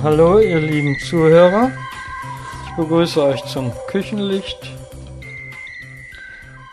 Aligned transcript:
Hallo 0.00 0.38
ihr 0.38 0.60
lieben 0.60 0.98
Zuhörer. 0.98 1.70
Ich 2.66 2.76
begrüße 2.76 3.22
euch 3.22 3.44
zum 3.44 3.72
Küchenlicht 3.88 4.70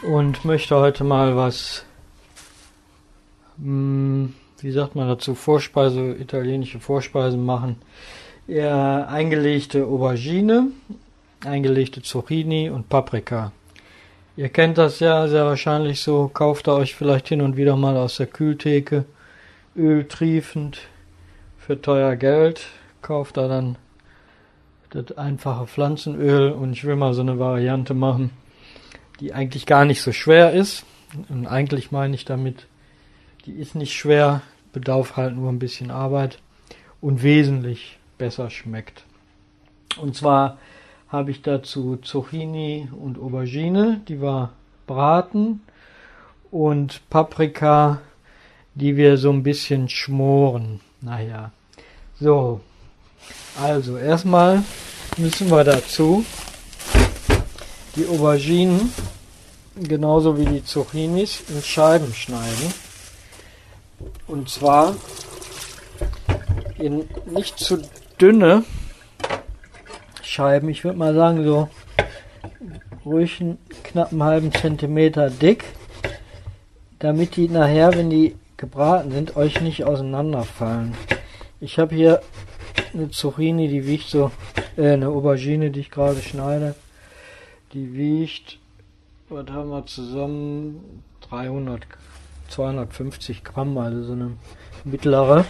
und 0.03 0.45
möchte 0.45 0.75
heute 0.75 1.03
mal 1.03 1.35
was, 1.35 1.85
hm, 3.57 4.33
wie 4.61 4.71
sagt 4.71 4.95
man 4.95 5.07
dazu, 5.07 5.35
Vorspeise, 5.35 6.15
italienische 6.19 6.79
Vorspeisen 6.79 7.45
machen. 7.45 7.77
Ja, 8.47 9.05
eingelegte 9.05 9.85
Aubergine, 9.85 10.67
eingelegte 11.43 12.01
Zucchini 12.01 12.69
und 12.69 12.89
Paprika. 12.89 13.51
Ihr 14.37 14.49
kennt 14.49 14.77
das 14.77 14.99
ja 15.01 15.27
sehr 15.27 15.45
wahrscheinlich 15.45 16.01
so, 16.01 16.29
kauft 16.29 16.67
ihr 16.67 16.73
euch 16.73 16.95
vielleicht 16.95 17.27
hin 17.27 17.41
und 17.41 17.57
wieder 17.57 17.75
mal 17.75 17.97
aus 17.97 18.17
der 18.17 18.27
Kühltheke, 18.27 19.05
Öl 19.75 20.07
triefend, 20.07 20.79
für 21.57 21.81
teuer 21.81 22.15
Geld, 22.15 22.65
kauft 23.01 23.37
da 23.37 23.47
dann 23.47 23.77
das 24.89 25.17
einfache 25.17 25.67
Pflanzenöl 25.67 26.51
und 26.51 26.73
ich 26.73 26.83
will 26.83 26.95
mal 26.95 27.13
so 27.13 27.21
eine 27.21 27.39
Variante 27.39 27.93
machen, 27.93 28.31
die 29.19 29.33
eigentlich 29.33 29.65
gar 29.65 29.85
nicht 29.85 30.01
so 30.01 30.11
schwer 30.11 30.53
ist. 30.53 30.85
Und 31.29 31.47
eigentlich 31.47 31.91
meine 31.91 32.15
ich 32.15 32.25
damit, 32.25 32.67
die 33.45 33.53
ist 33.53 33.75
nicht 33.75 33.93
schwer, 33.93 34.41
bedarf 34.73 35.17
halt 35.17 35.35
nur 35.35 35.51
ein 35.51 35.59
bisschen 35.59 35.91
Arbeit 35.91 36.39
und 37.01 37.23
wesentlich 37.23 37.97
besser 38.17 38.49
schmeckt. 38.49 39.03
Und 39.99 40.15
zwar 40.15 40.57
habe 41.07 41.31
ich 41.31 41.41
dazu 41.41 41.97
Zucchini 41.97 42.89
und 42.91 43.17
Aubergine, 43.17 44.01
die 44.07 44.21
wir 44.21 44.51
braten 44.85 45.61
und 46.51 47.01
Paprika, 47.09 48.01
die 48.75 48.95
wir 48.95 49.17
so 49.17 49.31
ein 49.31 49.43
bisschen 49.43 49.89
schmoren. 49.89 50.79
Naja, 51.01 51.51
so, 52.19 52.61
also 53.61 53.97
erstmal 53.97 54.63
müssen 55.17 55.49
wir 55.49 55.63
dazu 55.63 56.25
die 57.95 58.07
Auberginen 58.07 58.93
genauso 59.75 60.37
wie 60.37 60.45
die 60.45 60.63
Zucchinis 60.63 61.43
in 61.49 61.61
Scheiben 61.61 62.13
schneiden. 62.13 62.73
Und 64.27 64.49
zwar 64.49 64.95
in 66.77 67.07
nicht 67.25 67.59
zu 67.59 67.81
dünne 68.19 68.63
Scheiben. 70.21 70.69
Ich 70.69 70.83
würde 70.83 70.97
mal 70.97 71.13
sagen 71.13 71.43
so 71.43 71.69
ruhig 73.05 73.41
einen 73.41 73.57
knappen 73.83 74.23
halben 74.23 74.53
Zentimeter 74.53 75.29
dick, 75.29 75.65
damit 76.99 77.35
die 77.35 77.49
nachher, 77.49 77.93
wenn 77.95 78.09
die 78.09 78.35
gebraten 78.57 79.11
sind, 79.11 79.35
euch 79.35 79.61
nicht 79.61 79.83
auseinanderfallen. 79.83 80.93
Ich 81.59 81.79
habe 81.79 81.95
hier 81.95 82.21
eine 82.93 83.09
Zucchini, 83.09 83.67
die 83.67 83.85
wiegt 83.85 84.07
so, 84.07 84.31
äh, 84.77 84.93
eine 84.93 85.09
Aubergine, 85.09 85.71
die 85.71 85.81
ich 85.81 85.91
gerade 85.91 86.21
schneide. 86.21 86.75
Die 87.73 87.93
wiegt, 87.93 88.57
was 89.29 89.47
haben 89.49 89.69
wir 89.69 89.85
zusammen? 89.85 91.03
300, 91.29 91.81
250 92.49 93.43
Gramm, 93.43 93.77
also 93.77 94.03
so 94.03 94.13
eine 94.13 94.31
mittlere. 94.83 95.45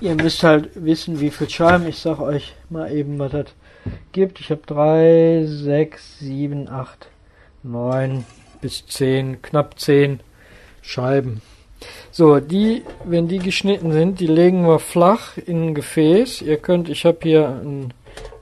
Ihr 0.00 0.14
müsst 0.16 0.42
halt 0.42 0.70
wissen, 0.74 1.20
wie 1.20 1.30
viel 1.30 1.48
Scheiben. 1.48 1.86
Ich 1.86 1.98
sag 1.98 2.20
euch 2.20 2.54
mal 2.68 2.92
eben, 2.92 3.18
was 3.18 3.32
das 3.32 3.46
gibt. 4.12 4.40
Ich 4.40 4.50
habe 4.50 4.62
3, 4.66 5.44
6, 5.46 6.18
7, 6.18 6.68
8, 6.68 7.08
9 7.62 8.24
bis 8.60 8.86
10, 8.86 9.42
knapp 9.42 9.78
10 9.78 10.20
Scheiben. 10.82 11.40
So, 12.10 12.40
die, 12.40 12.82
wenn 13.04 13.28
die 13.28 13.38
geschnitten 13.38 13.92
sind, 13.92 14.20
die 14.20 14.26
legen 14.26 14.66
wir 14.66 14.78
flach 14.78 15.36
in 15.38 15.68
ein 15.68 15.74
Gefäß. 15.74 16.42
Ihr 16.42 16.58
könnt, 16.58 16.88
ich 16.88 17.04
habe 17.04 17.18
hier 17.22 17.48
ein, 17.48 17.94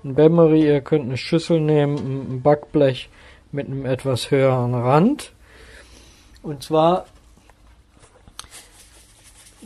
ein 0.05 0.15
Bämmery, 0.15 0.67
ihr 0.67 0.81
könnt 0.81 1.05
eine 1.05 1.17
Schüssel 1.17 1.61
nehmen, 1.61 1.97
ein 1.97 2.43
Backblech 2.43 3.09
mit 3.53 3.67
einem 3.67 3.87
etwas 3.87 4.31
höheren 4.31 4.75
Rand. 4.75 5.33
Und 6.43 6.63
zwar 6.63 7.07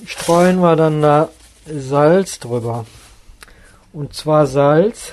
streuen 0.05 0.61
wir 0.61 0.77
dann 0.77 1.03
da 1.03 1.29
Salz 1.67 2.39
drüber. 2.41 2.85
Und 3.93 4.15
zwar 4.15 4.47
Salz, 4.47 5.13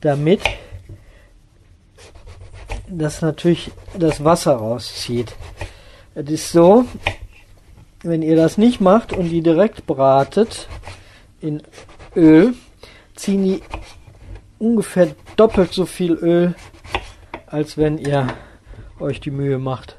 damit 0.00 0.40
das 2.88 3.22
natürlich 3.22 3.70
das 3.98 4.22
Wasser 4.22 4.56
rauszieht. 4.56 5.34
Es 6.14 6.28
ist 6.30 6.52
so, 6.52 6.84
wenn 8.04 8.22
ihr 8.22 8.36
das 8.36 8.58
nicht 8.58 8.80
macht 8.80 9.12
und 9.12 9.30
die 9.30 9.42
direkt 9.42 9.86
bratet 9.86 10.68
in 11.40 11.62
Öl, 12.14 12.54
ziehen 13.16 13.44
die 13.44 13.62
ungefähr 14.58 15.08
doppelt 15.36 15.72
so 15.72 15.86
viel 15.86 16.12
Öl, 16.12 16.54
als 17.46 17.76
wenn 17.76 17.98
ihr 17.98 18.28
euch 19.00 19.20
die 19.20 19.30
Mühe 19.30 19.58
macht 19.58 19.96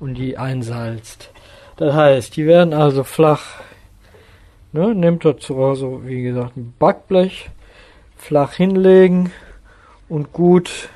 und 0.00 0.14
die 0.14 0.38
einsalzt. 0.38 1.30
Das 1.76 1.94
heißt, 1.94 2.36
die 2.36 2.46
werden 2.46 2.74
also 2.74 3.04
flach. 3.04 3.60
Ne, 4.72 4.94
nehmt 4.94 5.24
dazu 5.24 5.62
also, 5.62 6.06
wie 6.06 6.22
gesagt, 6.22 6.56
ein 6.56 6.74
Backblech, 6.78 7.50
flach 8.16 8.54
hinlegen 8.54 9.30
und 10.08 10.32
gut 10.32 10.88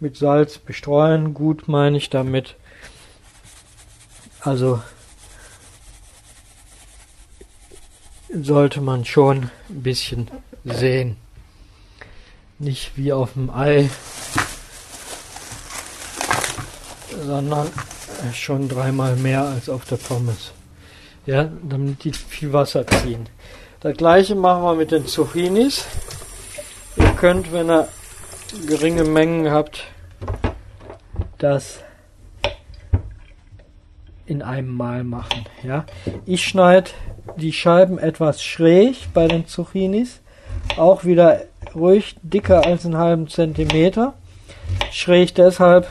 mit 0.00 0.16
Salz 0.16 0.58
bestreuen. 0.58 1.34
Gut 1.34 1.68
meine 1.68 1.96
ich 1.96 2.10
damit 2.10 2.56
also 4.40 4.80
sollte 8.32 8.80
man 8.80 9.04
schon 9.04 9.50
ein 9.68 9.82
bisschen 9.82 10.30
sehen. 10.64 11.16
Nicht 12.58 12.96
wie 12.96 13.12
auf 13.12 13.34
dem 13.34 13.50
Ei, 13.50 13.88
sondern 17.24 17.68
schon 18.34 18.68
dreimal 18.68 19.16
mehr 19.16 19.42
als 19.42 19.68
auf 19.68 19.84
der 19.84 19.96
Pommes. 19.96 20.52
Ja, 21.26 21.48
damit 21.62 22.04
die 22.04 22.12
viel 22.12 22.52
Wasser 22.52 22.86
ziehen. 22.86 23.28
Das 23.80 23.96
gleiche 23.96 24.34
machen 24.34 24.62
wir 24.64 24.74
mit 24.74 24.90
den 24.90 25.06
Zucchinis. 25.06 25.84
Ihr 26.96 27.10
könnt, 27.12 27.52
wenn 27.52 27.70
ihr 27.70 27.88
geringe 28.66 29.04
Mengen 29.04 29.50
habt, 29.50 29.84
das 31.38 31.78
in 34.28 34.42
einem 34.42 34.74
Mal 34.74 35.04
machen. 35.04 35.46
Ja, 35.62 35.84
ich 36.26 36.44
schneide 36.44 36.90
die 37.36 37.52
Scheiben 37.52 37.98
etwas 37.98 38.42
schräg 38.42 39.12
bei 39.14 39.26
den 39.26 39.46
Zucchinis, 39.46 40.20
auch 40.76 41.04
wieder 41.04 41.42
ruhig 41.74 42.16
dicker 42.22 42.64
als 42.66 42.84
einen 42.84 42.96
halben 42.96 43.28
Zentimeter. 43.28 44.14
Schräg 44.92 45.34
deshalb, 45.34 45.88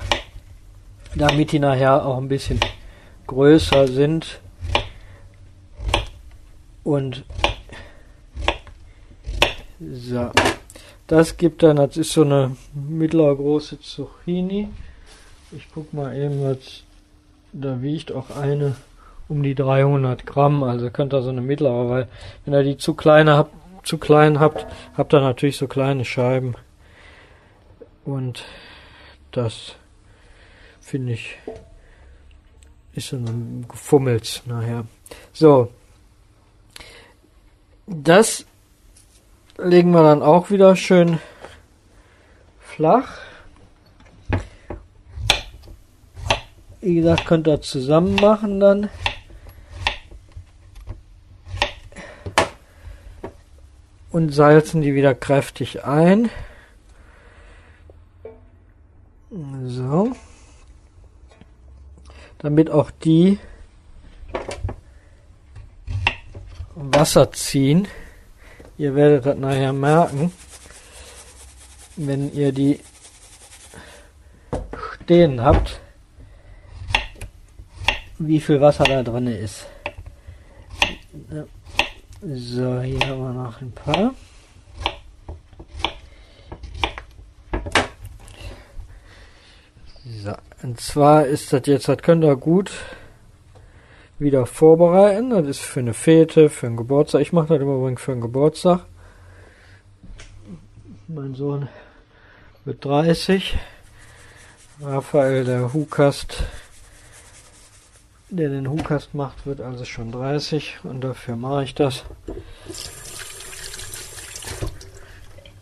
damit 1.16 1.52
die 1.52 1.60
nachher 1.60 2.06
auch 2.06 2.18
ein 2.18 2.28
bisschen 2.28 2.60
größer 3.26 3.88
sind 3.88 4.40
und 6.84 7.26
so. 9.80 10.32
Das 11.08 11.38
gibt 11.38 11.64
dann, 11.64 11.78
das 11.78 11.98
ist 11.98 12.12
so 12.12 12.24
eine 12.24 12.56
mittlere 12.74 13.36
große 13.36 13.80
Zucchini. 13.80 14.70
Ich 15.52 15.68
guck 15.74 15.94
mal 15.94 16.16
eben, 16.16 16.44
was 16.44 16.84
da 17.62 17.82
wiegt 17.82 18.12
auch 18.12 18.36
eine 18.36 18.76
um 19.30 19.44
die 19.44 19.56
300 19.56 20.26
Gramm, 20.26 20.64
also 20.64 20.90
könnt 20.90 21.14
ihr 21.14 21.22
so 21.22 21.30
eine 21.30 21.42
mittlere, 21.42 21.90
weil 21.90 22.08
wenn 22.46 22.54
ihr 22.54 22.64
die 22.64 22.78
zu 22.78 22.94
kleine 22.94 23.36
habt, 23.36 23.54
zu 23.86 23.98
klein 23.98 24.40
habt, 24.40 24.66
habt 24.96 25.14
ihr 25.14 25.20
natürlich 25.20 25.58
so 25.58 25.68
kleine 25.68 26.06
Scheiben. 26.06 26.56
Und 28.06 28.46
das 29.32 29.76
finde 30.80 31.14
ich 31.14 31.38
ist 32.94 33.10
so 33.10 33.18
ein 33.18 33.66
Gefummels 33.68 34.42
nachher. 34.48 34.86
So. 35.32 35.72
Das 37.86 38.46
legen 39.58 39.92
wir 39.92 40.04
dann 40.04 40.24
auch 40.24 40.50
wieder 40.50 40.76
schön 40.76 41.20
flach. 42.60 43.20
Wie 46.88 46.96
gesagt, 46.96 47.26
könnt 47.26 47.50
ihr 47.50 47.60
zusammen 47.60 48.16
machen 48.16 48.62
dann. 48.62 48.90
Und 54.10 54.34
salzen 54.34 54.82
die 54.82 54.96
wieder 54.96 55.14
kräftig 55.14 55.84
ein. 55.84 56.30
So. 59.66 60.14
Damit 62.38 62.70
auch 62.70 62.90
die 62.90 63.38
Wasser 66.74 67.34
ziehen. 67.34 67.90
Ihr 68.78 68.96
werdet 68.96 69.26
das 69.26 69.38
nachher 69.38 69.74
merken, 69.74 70.32
wenn 71.98 72.32
ihr 72.34 72.54
die 72.54 72.80
stehen 75.02 75.44
habt 75.44 75.82
wie 78.20 78.40
viel 78.40 78.62
Wasser 78.62 78.84
da 78.84 79.04
drin 79.04 79.28
ist. 79.28 79.66
So, 82.22 82.82
hier 82.82 83.00
haben 83.02 83.22
wir 83.22 83.34
noch 83.34 83.62
ein 83.62 83.72
paar. 83.72 84.14
So, 90.06 90.34
und 90.64 90.80
zwar 90.80 91.26
ist 91.26 91.54
das 91.54 91.62
jetzt, 91.66 91.88
das 91.88 91.98
könnt 91.98 92.24
ihr 92.24 92.36
gut 92.36 92.72
wieder 94.20 94.46
vorbereiten. 94.46 95.30
Das 95.30 95.46
ist 95.46 95.60
für 95.60 95.82
eine 95.82 95.94
Fete, 95.94 96.50
für 96.50 96.68
einen 96.68 96.78
Geburtstag. 96.78 97.22
Ich 97.22 97.34
mache 97.34 97.48
das 97.48 97.62
immer 97.62 97.76
übrigens 97.76 98.02
für 98.02 98.14
einen 98.14 98.22
Geburtstag. 98.22 98.86
Mein 101.08 101.36
Sohn 101.36 101.70
wird 102.66 102.84
30. 102.84 103.58
Raphael, 104.82 105.46
der 105.46 105.74
Hukast, 105.74 106.44
der 108.30 108.50
den 108.50 108.70
Hukast 108.70 109.14
macht, 109.14 109.46
wird 109.46 109.62
also 109.62 109.86
schon 109.86 110.12
30 110.12 110.80
und 110.84 111.02
dafür 111.02 111.36
mache 111.36 111.64
ich 111.64 111.76
das. 111.76 112.04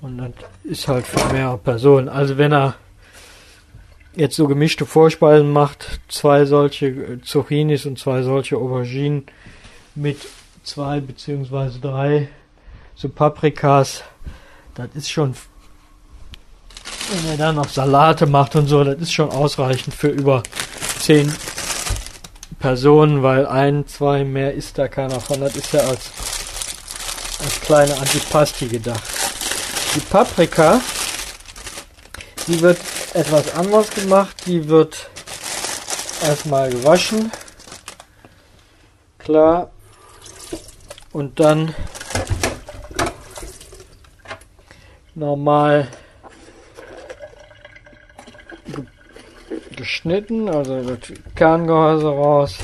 Und 0.02 0.18
das 0.18 0.32
ist 0.64 0.88
halt 0.88 1.06
für 1.06 1.34
mehrere 1.34 1.58
Personen. 1.58 2.10
Also 2.10 2.38
wenn 2.38 2.54
er 2.54 2.76
jetzt 4.16 4.36
so 4.36 4.48
gemischte 4.48 4.86
Vorspeisen 4.86 5.52
macht, 5.52 6.00
zwei 6.08 6.46
solche 6.46 7.22
Zucchinis 7.22 7.86
und 7.86 8.00
zwei 8.00 8.24
solche 8.24 8.58
Auberginen 8.58 9.26
mit 9.94 10.18
zwei 10.64 11.00
beziehungsweise 11.00 11.80
drei 11.80 12.30
so 12.96 13.10
Paprikas, 13.10 14.04
das 14.74 14.90
ist 14.96 15.12
schon, 15.12 15.36
wenn 17.12 17.32
er 17.32 17.38
dann 17.38 17.56
noch 17.56 17.70
Salate 17.70 18.26
macht 18.26 18.56
und 18.56 18.68
so, 18.68 18.84
das 18.84 19.00
ist 19.00 19.14
schon 19.14 19.30
ausreichend 19.30 19.94
für 19.94 20.10
über 20.10 20.44
zehn 21.00 21.32
Personen, 22.66 23.22
weil 23.22 23.46
ein, 23.46 23.86
zwei 23.86 24.24
mehr 24.24 24.56
isst 24.56 24.80
da 24.80 24.88
keiner 24.88 25.20
von. 25.20 25.40
Das 25.40 25.56
ist 25.56 25.72
ja 25.72 25.82
als, 25.82 26.10
als 27.44 27.62
kleine 27.62 27.96
Antipasti 27.96 28.66
gedacht. 28.66 29.04
Die 29.94 30.00
Paprika, 30.00 30.82
die 32.48 32.60
wird 32.62 32.80
etwas 33.14 33.54
anders 33.54 33.92
gemacht. 33.92 34.36
Die 34.48 34.68
wird 34.68 35.12
erstmal 36.24 36.72
gewaschen. 36.72 37.32
Klar. 39.20 39.70
Und 41.12 41.40
dann 41.40 41.76
normal 45.14 45.88
geschnitten, 49.76 50.50
also 50.50 50.82
das 50.82 51.14
Kerngehäuse 51.36 52.08
raus. 52.08 52.58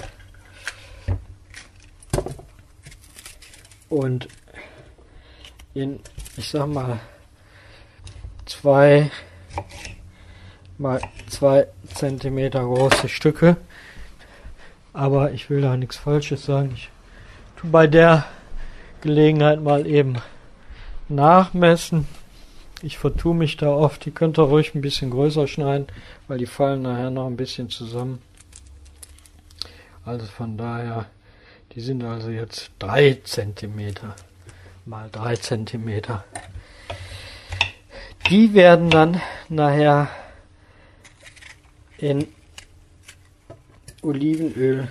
Und 3.90 4.28
in, 5.74 6.00
ich 6.38 6.50
sag 6.50 6.68
mal, 6.68 7.00
zwei 8.46 9.12
mal 10.78 11.00
zwei 11.30 11.68
Zentimeter 11.94 12.64
große 12.64 13.08
Stücke. 13.08 13.58
Aber 14.94 15.32
ich 15.32 15.50
will 15.50 15.62
da 15.62 15.78
nichts 15.78 15.98
Falsches 15.98 16.46
sagen. 16.46 16.72
Ich 16.76 16.90
tu 17.56 17.70
bei 17.70 17.88
der 17.88 18.26
Gelegenheit 19.02 19.62
mal 19.62 19.86
eben 19.86 20.18
nachmessen. 21.08 22.08
Ich 22.82 22.98
vertue 22.98 23.36
mich 23.36 23.58
da 23.58 23.70
oft. 23.70 24.06
Die 24.06 24.12
könnt 24.12 24.40
ihr 24.40 24.44
ruhig 24.44 24.74
ein 24.74 24.82
bisschen 24.82 25.12
größer 25.12 25.48
schneiden, 25.48 25.88
weil 26.28 26.38
die 26.38 26.46
fallen 26.46 26.82
nachher 26.82 27.12
noch 27.12 27.28
ein 27.28 27.38
bisschen 27.38 27.70
zusammen. 27.70 28.22
Also 30.04 30.26
von 30.26 30.58
daher, 30.58 31.06
die 31.76 31.82
sind 31.82 32.04
also 32.04 32.30
jetzt 32.30 32.72
drei 32.80 33.20
Zentimeter 33.24 34.16
mal 34.86 35.10
drei 35.12 35.36
Zentimeter. 35.36 36.24
Die 38.30 38.54
werden 38.54 38.90
dann 38.90 39.22
nachher 39.50 40.10
in 41.98 42.28
Olivenöl 44.02 44.88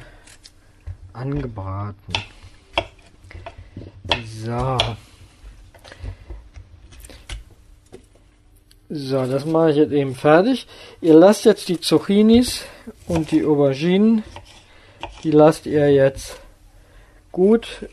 angebraten. 1.12 2.14
So. 4.24 4.78
So, 8.90 9.24
das 9.24 9.44
mache 9.44 9.70
ich 9.70 9.76
jetzt 9.76 9.92
eben 9.92 10.14
fertig. 10.14 10.66
Ihr 11.00 11.14
lasst 11.14 11.44
jetzt 11.44 11.68
die 11.68 11.80
Zucchinis 11.80 12.64
und 13.06 13.30
die 13.30 13.44
Auberginen, 13.44 14.24
die 15.22 15.30
lasst 15.30 15.66
ihr 15.66 15.92
jetzt 15.92 16.40
gut 17.30 17.88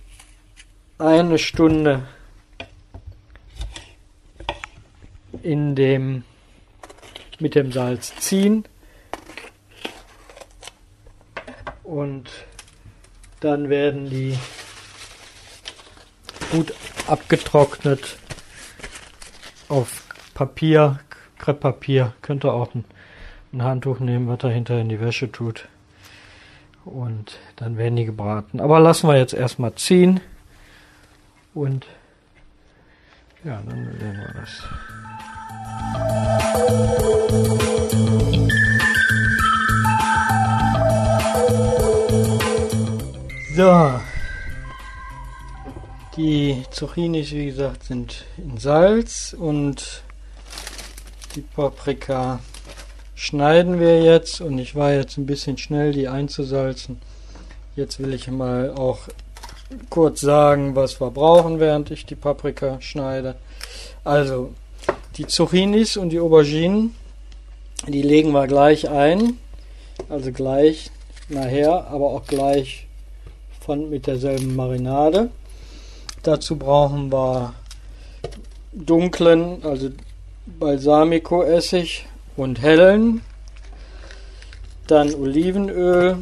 eine 0.98 1.38
Stunde 1.38 2.08
in 5.44 5.76
dem 5.76 6.24
mit 7.40 7.54
dem 7.54 7.72
Salz 7.72 8.16
ziehen. 8.16 8.66
und 11.88 12.30
dann 13.40 13.70
werden 13.70 14.10
die 14.10 14.38
gut 16.52 16.74
abgetrocknet 17.08 18.18
auf 19.70 20.07
Papier, 20.38 21.00
Krepppapier. 21.40 22.14
Könnt 22.22 22.46
ihr 22.46 22.54
auch 22.54 22.76
ein, 22.76 22.86
ein 23.54 23.64
Handtuch 23.64 24.00
nehmen, 24.00 24.28
was 24.28 24.38
dahinter 24.38 24.80
in 24.80 24.88
die 24.88 25.02
Wäsche 25.02 25.32
tut. 25.32 25.68
Und 26.86 27.40
dann 27.56 27.76
werden 27.76 27.96
die 27.96 28.06
gebraten. 28.06 28.60
Aber 28.60 28.80
lassen 28.80 29.08
wir 29.08 29.18
jetzt 29.18 29.34
erstmal 29.34 29.74
ziehen. 29.74 30.20
Und 31.56 31.88
ja, 33.44 33.60
dann 33.66 33.98
sehen 34.00 34.16
wir 34.16 34.32
das. 34.40 34.62
So. 43.56 44.00
Die 46.16 46.64
Zucchinis, 46.70 47.32
wie 47.32 47.48
gesagt, 47.48 47.86
sind 47.86 48.26
in 48.38 48.58
Salz 48.60 49.36
und 49.38 50.04
die 51.38 51.42
Paprika 51.44 52.40
schneiden 53.14 53.80
wir 53.80 54.02
jetzt 54.02 54.42
und 54.42 54.58
ich 54.58 54.76
war 54.76 54.92
jetzt 54.92 55.18
ein 55.18 55.28
bisschen 55.28 55.60
schnell, 55.60 55.94
die 55.94 56.08
einzusalzen. 56.08 57.00
Jetzt 57.76 58.00
will 58.00 58.16
ich 58.16 58.28
mal 58.28 58.72
auch 58.72 59.02
kurz 59.92 60.22
sagen, 60.22 60.76
was 60.76 61.00
wir 61.00 61.12
brauchen, 61.12 61.60
während 61.60 61.92
ich 61.92 62.08
die 62.08 62.16
Paprika 62.16 62.82
schneide. 62.82 63.36
Also, 64.04 64.52
die 65.18 65.28
Zucchinis 65.28 65.96
und 65.96 66.10
die 66.10 66.20
Auberginen, 66.20 66.96
die 67.88 68.02
legen 68.02 68.32
wir 68.32 68.48
gleich 68.48 68.90
ein. 68.90 69.38
Also 70.10 70.32
gleich 70.32 70.90
nachher, 71.30 71.88
aber 71.88 72.08
auch 72.14 72.26
gleich 72.26 72.88
von 73.60 73.92
mit 73.92 74.08
derselben 74.08 74.56
Marinade. 74.56 75.30
Dazu 76.24 76.56
brauchen 76.56 77.12
wir 77.12 77.54
dunklen, 78.74 79.64
also 79.64 79.90
Balsamico-Essig 80.60 82.06
und 82.36 82.62
hellen. 82.62 83.22
Dann 84.88 85.14
Olivenöl, 85.14 86.20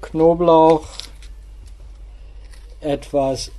Knoblauch, 0.00 0.86
etwas 2.80 3.50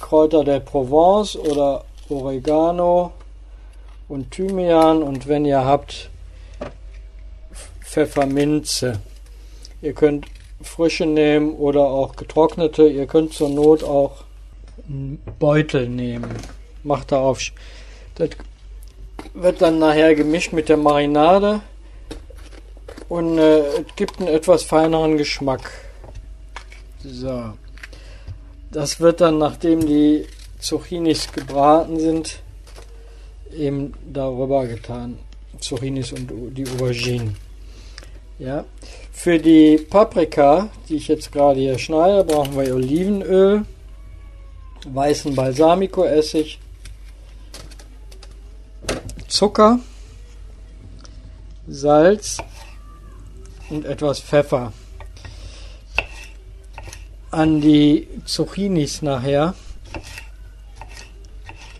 Kräuter 0.00 0.44
der 0.44 0.60
Provence 0.60 1.36
oder 1.36 1.84
Oregano 2.08 3.12
und 4.08 4.30
Thymian 4.30 5.02
und 5.02 5.28
wenn 5.28 5.44
ihr 5.44 5.64
habt 5.64 6.10
Pfefferminze. 7.82 9.00
Ihr 9.80 9.92
könnt 9.92 10.26
frische 10.62 11.06
nehmen 11.06 11.54
oder 11.54 11.82
auch 11.82 12.16
getrocknete. 12.16 12.88
Ihr 12.88 13.06
könnt 13.06 13.32
zur 13.32 13.48
Not 13.48 13.84
auch 13.84 14.24
einen 14.88 15.22
Beutel 15.38 15.88
nehmen. 15.88 16.30
Macht 16.82 17.12
darauf. 17.12 17.40
Das 18.14 18.30
wird 19.34 19.62
dann 19.62 19.78
nachher 19.78 20.14
gemischt 20.14 20.52
mit 20.52 20.68
der 20.68 20.76
Marinade 20.76 21.60
und 23.08 23.38
äh, 23.38 23.62
gibt 23.96 24.18
einen 24.18 24.28
etwas 24.28 24.62
feineren 24.62 25.16
Geschmack. 25.16 25.70
So. 27.04 27.52
Das 28.70 29.00
wird 29.00 29.20
dann, 29.20 29.38
nachdem 29.38 29.86
die 29.86 30.26
Zucchinis 30.58 31.30
gebraten 31.32 31.98
sind, 31.98 32.38
eben 33.54 33.92
darüber 34.12 34.66
getan. 34.66 35.18
Zucchinis 35.60 36.12
und 36.12 36.30
die 36.56 36.66
Auberginen. 36.66 37.36
Ja. 38.38 38.64
Für 39.12 39.38
die 39.38 39.76
Paprika, 39.76 40.70
die 40.88 40.96
ich 40.96 41.08
jetzt 41.08 41.30
gerade 41.30 41.60
hier 41.60 41.78
schneide, 41.78 42.24
brauchen 42.24 42.56
wir 42.56 42.74
Olivenöl, 42.74 43.64
weißen 44.86 45.34
Balsamico-Essig, 45.34 46.58
Zucker, 49.32 49.80
Salz 51.66 52.36
und 53.70 53.86
etwas 53.86 54.20
Pfeffer. 54.20 54.74
an 57.30 57.62
die 57.62 58.08
Zucchinis 58.26 59.00
nachher. 59.00 59.54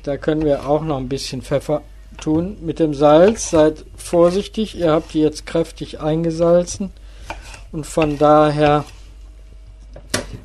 Da 0.03 0.17
können 0.17 0.47
wir 0.47 0.67
auch 0.67 0.83
noch 0.83 0.97
ein 0.97 1.11
bisschen 1.11 1.43
Pfeffer 1.43 1.83
tun. 2.19 2.57
Mit 2.63 2.79
dem 2.79 2.95
Salz 2.95 3.51
seid 3.51 3.85
vorsichtig. 3.97 4.75
Ihr 4.79 4.91
habt 4.91 5.13
die 5.13 5.21
jetzt 5.21 5.45
kräftig 5.45 6.01
eingesalzen. 6.01 6.91
Und 7.71 7.85
von 7.85 8.17
daher 8.17 8.87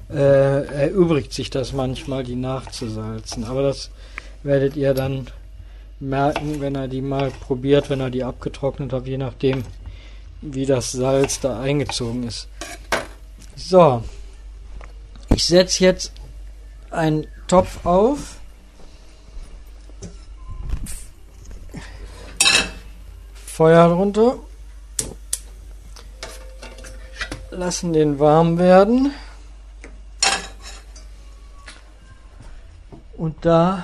äh, 0.10 0.66
erübrigt 0.88 1.32
sich 1.32 1.50
das 1.50 1.72
manchmal, 1.72 2.26
die 2.26 2.36
nachzusalzen. 2.36 3.46
Aber 3.46 3.64
das 3.64 3.92
werdet 4.44 4.76
ihr 4.76 4.94
dann 4.94 5.28
merken, 6.00 6.62
wenn 6.62 6.75
er 6.75 6.88
die 6.88 7.01
mal 7.01 7.32
probiert, 7.32 7.89
wenn 7.89 8.00
er 8.00 8.10
die 8.10 8.24
abgetrocknet 8.24 8.94
hat, 8.94 9.08
je 9.08 9.18
nachdem, 9.18 9.63
wie 10.42 10.66
das 10.66 10.92
Salz 10.92 11.39
da 11.39 11.60
eingezogen 11.60 12.24
ist. 12.24 12.48
So, 13.56 14.04
ich 15.34 15.46
setze 15.46 15.84
jetzt 15.84 16.12
einen 16.92 17.27
Topf 17.48 17.86
auf. 17.86 18.38
Feuer 23.34 23.89
drunter. 23.89 24.36
Lassen 27.50 27.94
den 27.94 28.20
warm 28.20 28.60
werden. 28.60 29.12
Und 33.18 33.44
da 33.44 33.84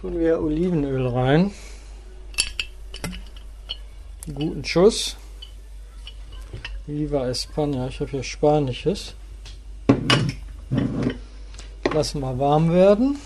tun 0.00 0.18
wir 0.20 0.40
Olivenöl 0.40 1.08
rein. 1.08 1.50
Einen 4.26 4.34
guten 4.34 4.64
Schuss. 4.64 5.16
Viva 6.86 7.26
España, 7.26 7.88
ich 7.88 7.98
habe 7.98 8.10
hier 8.12 8.22
Spanisches. 8.22 9.14
Lassen 11.92 12.20
wir 12.20 12.38
warm 12.38 12.72
werden. 12.72 13.18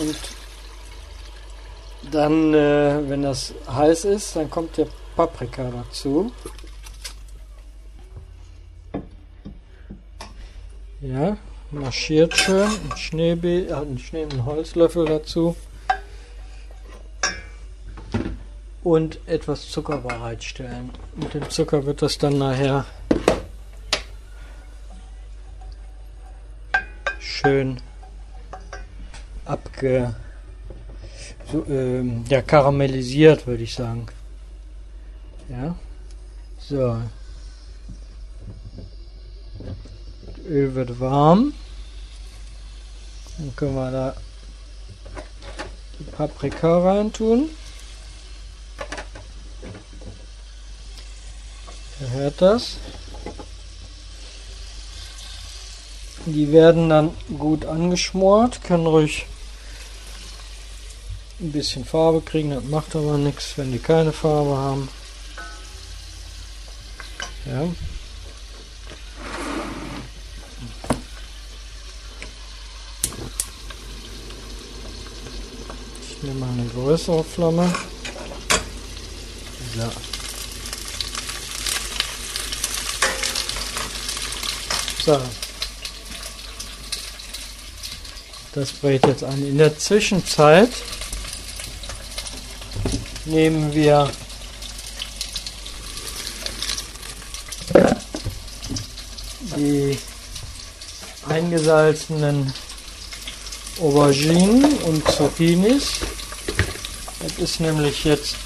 Und 0.00 0.16
dann, 2.10 2.54
äh, 2.54 3.10
wenn 3.10 3.22
das 3.22 3.52
heiß 3.68 4.06
ist, 4.06 4.36
dann 4.36 4.48
kommt 4.48 4.78
der 4.78 4.86
Paprika 5.14 5.70
dazu. 5.70 6.32
Ja, 11.02 11.36
marschiert 11.70 12.36
schön. 12.36 12.68
Ein 12.68 12.96
Schneebe, 12.96 13.68
äh, 13.68 13.72
einen 13.72 13.98
Schnee, 13.98 14.22
einen 14.22 14.44
Holzlöffel 14.44 15.06
dazu. 15.06 15.56
Und 18.82 19.18
etwas 19.26 19.68
Zucker 19.68 19.98
bereitstellen. 19.98 20.90
Mit 21.16 21.34
dem 21.34 21.50
Zucker 21.50 21.86
wird 21.86 22.02
das 22.02 22.18
dann 22.18 22.38
nachher 22.38 22.86
schön 27.18 27.80
abge 29.44 30.14
so, 31.52 31.64
ähm, 31.68 32.24
ja, 32.28 32.42
karamellisiert, 32.42 33.46
würde 33.46 33.62
ich 33.62 33.74
sagen. 33.74 34.06
Ja. 35.48 35.76
So. 36.58 37.00
Öl 40.48 40.74
wird 40.74 41.00
warm. 41.00 41.52
Dann 43.38 43.54
können 43.56 43.74
wir 43.74 43.90
da 43.90 44.16
die 45.98 46.04
Paprika 46.04 46.78
rein 46.78 47.12
tun. 47.12 47.50
Ihr 52.00 52.10
hört 52.10 52.40
das. 52.42 52.76
Die 56.26 56.50
werden 56.52 56.88
dann 56.88 57.14
gut 57.38 57.64
angeschmort, 57.64 58.62
können 58.64 58.86
ruhig 58.86 59.26
ein 61.38 61.52
bisschen 61.52 61.84
Farbe 61.84 62.20
kriegen, 62.20 62.50
das 62.50 62.64
macht 62.64 62.96
aber 62.96 63.18
nichts, 63.18 63.56
wenn 63.56 63.70
die 63.70 63.78
keine 63.78 64.12
Farbe 64.12 64.56
haben. 64.56 64.88
Ja. 67.44 67.62
Ich 76.02 76.22
nehme 76.22 76.40
mal 76.40 76.50
eine 76.50 76.74
größere 76.86 77.24
Flamme. 77.24 77.74
So. 79.76 79.90
So. 85.04 85.20
Das 88.52 88.70
brät 88.70 89.04
jetzt 89.04 89.24
an. 89.24 89.44
In 89.44 89.58
der 89.58 89.76
Zwischenzeit 89.76 90.70
nehmen 93.24 93.74
wir 93.74 94.08
die 99.56 99.98
eingesalzenen 101.28 102.54
Auberginen 103.80 104.72
und 104.84 105.10
Zucchinis. 105.10 105.94
Das 107.26 107.38
ist 107.38 107.60
nämlich 107.60 108.04
jetzt 108.04 108.36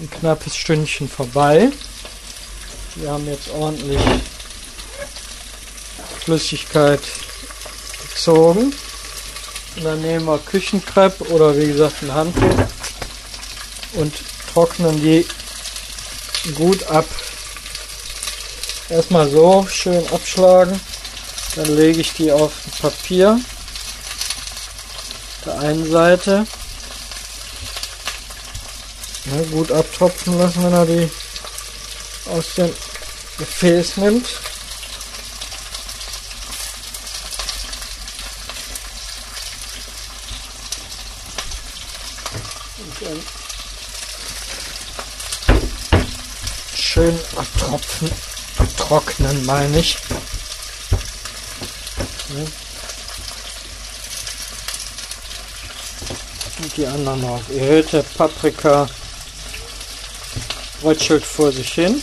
ein 0.00 0.10
knappes 0.10 0.56
Stündchen 0.56 1.08
vorbei. 1.08 1.70
Wir 2.96 3.12
haben 3.12 3.24
jetzt 3.28 3.50
ordentlich 3.50 4.00
Flüssigkeit 6.24 7.00
gezogen. 8.10 8.74
Und 9.76 9.84
dann 9.84 10.02
nehmen 10.02 10.24
wir 10.24 10.38
Küchenkrepp 10.38 11.20
oder 11.30 11.56
wie 11.56 11.68
gesagt 11.68 12.02
ein 12.02 12.12
Handtuch 12.12 12.66
und 13.92 14.12
trocknen 14.52 15.00
die 15.00 15.24
gut 16.54 16.82
ab. 16.88 17.06
Erstmal 18.88 19.30
so 19.30 19.66
schön 19.70 20.04
abschlagen, 20.08 20.80
dann 21.54 21.76
lege 21.76 22.00
ich 22.00 22.12
die 22.14 22.32
auf 22.32 22.52
Papier 22.80 23.40
der 25.46 25.58
einen 25.60 25.88
Seite. 25.88 26.44
Ja, 29.34 29.42
gut 29.50 29.72
abtropfen 29.72 30.38
lassen, 30.38 30.62
wenn 30.62 30.72
er 30.72 30.86
die 30.86 31.10
aus 32.26 32.54
dem 32.56 32.72
Gefäß 33.38 33.96
nimmt. 33.96 34.28
Schön 46.76 47.18
abtropfen, 47.34 48.10
abtrocknen, 48.58 49.44
meine 49.46 49.80
ich. 49.80 49.96
Und 56.62 56.76
die 56.76 56.86
anderen 56.86 57.40
hört, 57.48 57.92
der 57.92 58.02
Paprika 58.02 58.86
rötschelt 60.84 61.24
vor 61.24 61.50
sich 61.50 61.72
hin. 61.72 62.02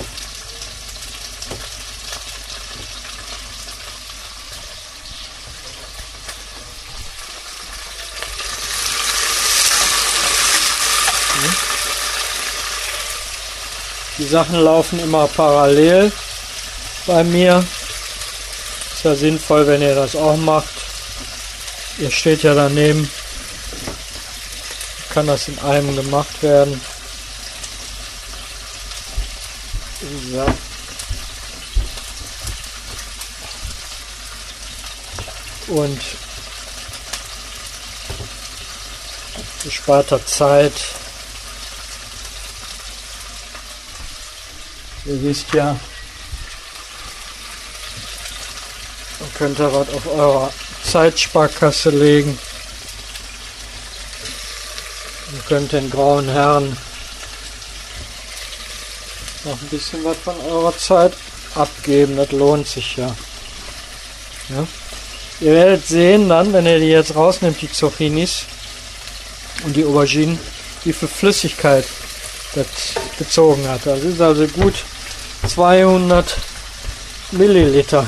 Die 14.18 14.28
Sachen 14.28 14.60
laufen 14.60 15.00
immer 15.00 15.28
parallel 15.28 16.12
bei 17.08 17.24
mir. 17.24 17.66
Ist 18.94 19.04
ja 19.04 19.16
sinnvoll, 19.16 19.66
wenn 19.66 19.82
ihr 19.82 19.96
das 19.96 20.16
auch 20.16 20.38
macht. 20.38 20.70
Ihr 21.98 22.12
steht 22.12 22.44
ja 22.44 22.54
daneben. 22.54 23.10
Kann 25.12 25.26
das 25.26 25.48
in 25.48 25.58
einem 25.60 25.96
gemacht 25.96 26.44
werden. 26.44 26.80
So. 30.32 30.46
Und 35.68 36.02
gesparter 39.64 40.26
Zeit 40.26 40.74
Ihr 45.06 45.22
wisst 45.24 45.52
ja, 45.54 45.80
man 49.20 49.34
könnte 49.34 49.74
was 49.74 49.90
auf 49.90 50.06
eurer 50.06 50.54
Zeitsparkasse 50.84 51.90
legen. 51.90 52.38
Ihr 55.34 55.42
könnt 55.48 55.72
den 55.72 55.90
grauen 55.90 56.30
Herren 56.30 56.78
noch 59.46 59.60
ein 59.60 59.68
bisschen 59.70 60.04
was 60.04 60.18
von 60.18 60.40
eurer 60.42 60.78
Zeit 60.78 61.14
abgeben, 61.56 62.18
das 62.18 62.32
lohnt 62.32 62.68
sich 62.68 62.96
ja. 62.98 63.16
ja. 64.50 64.68
Ihr 65.40 65.54
werdet 65.54 65.88
sehen 65.88 66.30
dann, 66.30 66.54
wenn 66.54 66.66
ihr 66.66 66.80
die 66.80 66.88
jetzt 66.88 67.16
rausnimmt, 67.16 67.62
die 67.62 67.72
Zucchinis 67.72 68.46
und 69.64 69.76
die 69.76 69.86
Auberginen, 69.86 70.40
wie 70.84 70.94
viel 70.94 71.08
Flüssigkeit 71.08 71.86
das 72.54 72.68
gezogen 73.18 73.68
hat. 73.68 73.86
Das 73.86 74.02
ist 74.02 74.22
also 74.22 74.48
gut 74.48 74.76
200 75.48 76.38
Milliliter, 77.32 78.06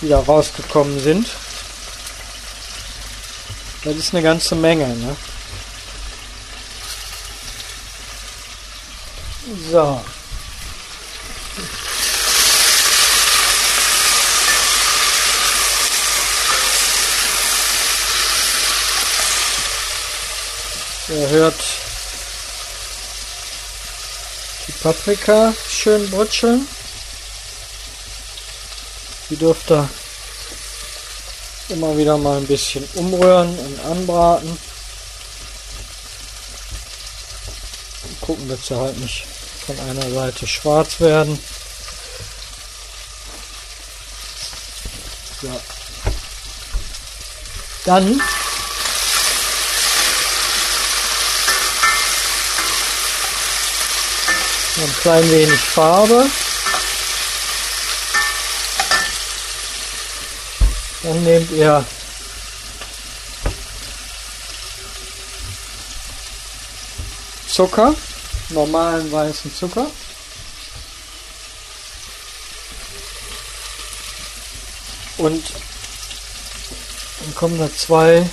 die 0.00 0.08
da 0.08 0.20
rausgekommen 0.20 1.00
sind. 1.00 1.28
Das 3.84 3.96
ist 3.96 4.14
eine 4.14 4.22
ganze 4.22 4.54
Menge. 4.54 4.88
Ne? 4.88 5.16
So. 9.70 10.00
Ihr 21.08 21.21
hört 21.32 21.64
die 24.68 24.72
Paprika 24.72 25.54
schön 25.68 26.08
brutscheln. 26.10 26.68
Die 29.30 29.36
dürfte 29.36 29.88
immer 31.70 31.96
wieder 31.96 32.18
mal 32.18 32.36
ein 32.36 32.46
bisschen 32.46 32.86
umrühren 32.94 33.58
und 33.58 33.80
anbraten. 33.80 34.50
Und 38.02 38.20
gucken, 38.20 38.48
dass 38.48 38.66
sie 38.66 38.76
halt 38.76 38.98
nicht 38.98 39.24
von 39.66 39.80
einer 39.80 40.10
Seite 40.10 40.46
schwarz 40.46 41.00
werden. 41.00 41.38
So. 45.40 45.60
Dann 47.86 48.20
ein 54.82 54.96
klein 55.00 55.30
wenig 55.30 55.60
Farbe. 55.60 56.26
Dann 61.02 61.24
nehmt 61.24 61.50
ihr 61.52 61.84
Zucker, 67.48 67.94
normalen 68.48 69.12
weißen 69.12 69.54
Zucker. 69.54 69.86
Und 75.18 75.44
dann 77.20 77.34
kommen 77.36 77.58
da 77.58 77.72
zwei, 77.72 78.28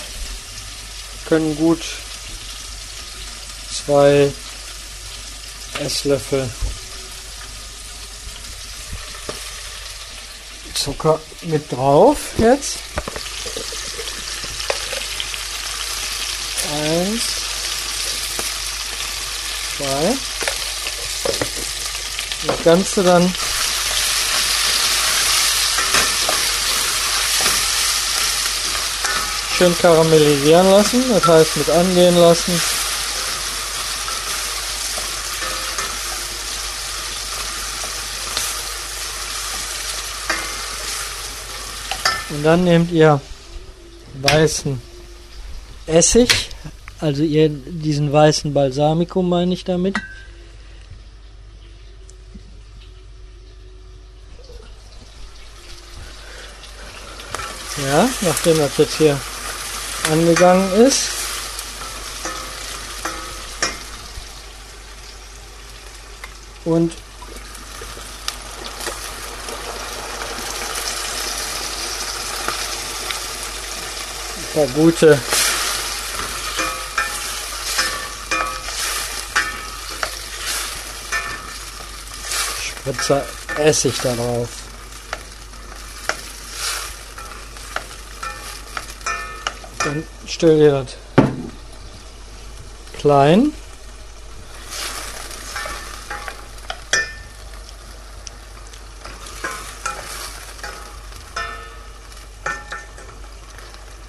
können 1.27 1.56
gut 1.56 1.84
zwei 3.72 4.34
Esslöffel 5.79 6.50
Zucker 10.74 11.19
mit 11.41 11.69
drauf 11.71 12.17
jetzt. 12.38 12.77
Eins, 16.71 17.21
zwei. 19.77 20.15
Das 22.48 22.63
Ganze 22.63 23.03
dann 23.03 23.33
schön 29.57 29.77
karamellisieren 29.79 30.72
lassen, 30.72 31.03
das 31.09 31.27
heißt 31.27 31.57
mit 31.57 31.70
angehen 31.70 32.15
lassen. 32.15 32.78
Und 42.39 42.45
dann 42.45 42.63
nehmt 42.63 42.89
ihr 42.93 43.19
weißen 44.21 44.81
Essig, 45.87 46.29
also 47.01 47.21
ihr 47.21 47.49
diesen 47.49 48.13
weißen 48.13 48.53
Balsamico 48.53 49.21
meine 49.21 49.53
ich 49.53 49.65
damit. 49.65 49.97
Ja, 57.85 58.09
nachdem 58.21 58.57
das 58.59 58.77
jetzt 58.77 58.95
hier 58.95 59.19
angegangen 60.09 60.71
ist. 60.87 61.09
Und 66.63 66.93
paar 74.59 74.67
gute 74.75 75.17
Spritzer 82.61 83.25
Essig 83.57 83.95
da 84.01 84.13
drauf. 84.15 84.50
Dann 89.79 90.03
stell 90.27 90.57
dir 90.57 90.72
das 90.72 90.95
klein. 93.00 93.53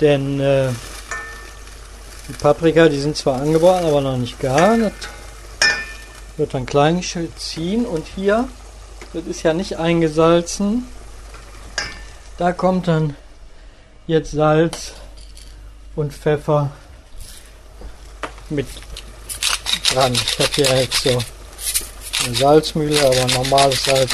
Denn 0.00 0.40
äh, 0.40 0.70
die 2.28 2.32
Paprika, 2.34 2.88
die 2.88 3.00
sind 3.00 3.16
zwar 3.16 3.40
angebraten, 3.40 3.86
aber 3.86 4.00
noch 4.00 4.16
nicht 4.16 4.40
gar. 4.40 4.78
Das 4.78 4.92
wird 6.36 6.54
dann 6.54 6.64
klein 6.64 7.02
ziehen. 7.36 7.84
Und 7.84 8.06
hier, 8.14 8.48
das 9.12 9.24
ist 9.26 9.42
ja 9.42 9.52
nicht 9.52 9.78
eingesalzen. 9.78 10.86
Da 12.38 12.52
kommt 12.52 12.88
dann 12.88 13.14
jetzt 14.06 14.30
Salz 14.32 14.92
und 15.96 16.14
Pfeffer 16.14 16.70
mit 18.48 18.66
dran. 19.92 20.14
Ich 20.14 20.38
habe 20.38 20.50
hier 20.54 20.80
jetzt 20.80 21.02
so 21.02 21.18
eine 22.24 22.34
Salzmühle, 22.34 23.00
aber 23.04 23.26
normales 23.34 23.84
Salz. 23.84 24.10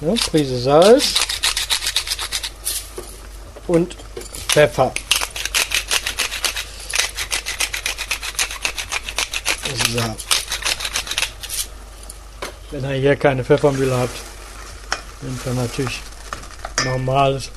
Ne, 0.00 0.14
Prise 0.30 0.58
Salz 0.58 1.14
und 3.66 3.96
Pfeffer. 4.52 4.92
So. 9.94 10.16
Wenn 12.70 12.84
ihr 12.84 12.96
hier 12.96 13.16
keine 13.16 13.42
Pfeffermühle 13.44 13.96
habt, 13.96 14.14
nehmt 15.22 15.46
ihr 15.46 15.54
natürlich 15.54 16.02
normales 16.84 17.50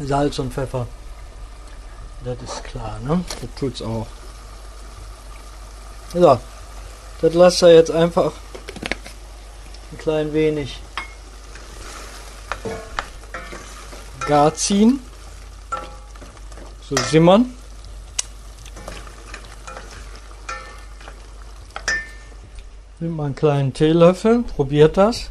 Salz 0.00 0.38
und 0.38 0.54
Pfeffer. 0.54 0.86
Das 2.24 2.38
ist 2.42 2.64
klar, 2.64 2.98
ne? 3.00 3.22
Das 3.28 3.50
tut's 3.60 3.82
auch. 3.82 4.06
So, 6.14 6.40
das 7.20 7.34
lasst 7.34 7.60
ihr 7.60 7.74
jetzt 7.74 7.90
einfach 7.90 8.32
ein 9.90 9.98
klein 9.98 10.32
wenig 10.32 10.80
gar 14.32 14.54
ziehen. 14.54 14.98
So 16.88 16.96
simmern. 16.96 17.52
Nimmt 22.98 23.14
mal 23.14 23.26
einen 23.26 23.34
kleinen 23.34 23.74
Teelöffel, 23.74 24.42
probiert 24.42 24.96
das. 24.96 25.28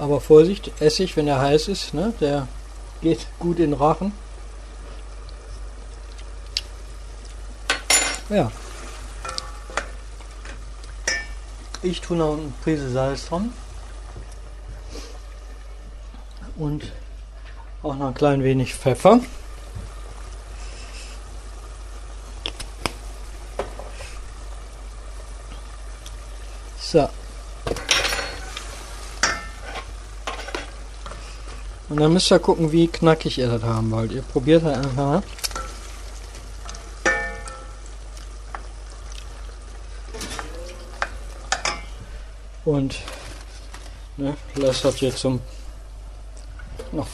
Aber 0.00 0.20
Vorsicht, 0.20 0.72
Essig, 0.80 1.16
wenn 1.16 1.28
er 1.28 1.38
heiß 1.38 1.68
ist, 1.68 1.94
ne, 1.94 2.12
der 2.20 2.48
geht 3.00 3.28
gut 3.38 3.60
in 3.60 3.74
Rachen. 3.74 4.10
Ja, 8.28 8.50
Ich 11.88 12.02
tue 12.02 12.18
noch 12.18 12.34
eine 12.34 12.52
Prise 12.62 12.90
Salz 12.90 13.28
dran. 13.28 13.50
Und 16.58 16.92
auch 17.82 17.96
noch 17.96 18.08
ein 18.08 18.14
klein 18.14 18.44
wenig 18.44 18.74
Pfeffer. 18.74 19.20
So. 26.78 27.08
Und 31.88 32.00
dann 32.00 32.12
müsst 32.12 32.30
ihr 32.30 32.38
gucken, 32.38 32.70
wie 32.70 32.88
knackig 32.88 33.38
ihr 33.38 33.48
das 33.48 33.62
haben 33.62 33.90
wollt. 33.90 34.12
Ihr 34.12 34.20
probiert 34.20 34.62
halt 34.62 34.76
einfach 34.76 35.22
Und 42.68 42.96
ne, 44.18 44.36
das 44.56 45.00
jetzt 45.00 45.20
zum 45.20 45.40
noch 46.92 47.06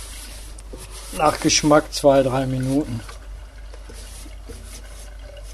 nach 1.16 1.38
Geschmack 1.38 1.92
zwei, 1.92 2.24
drei 2.24 2.44
Minuten 2.44 2.98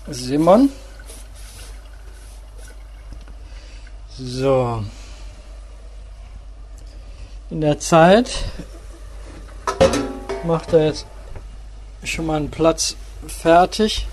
simmern. 0.09 0.71
So. 4.19 4.83
In 7.51 7.61
der 7.61 7.79
Zeit 7.79 8.31
macht 10.45 10.73
er 10.73 10.87
jetzt 10.87 11.05
schon 12.05 12.25
mal 12.25 12.39
einen 12.39 12.51
Platz 12.51 12.97
fertig. 13.27 14.07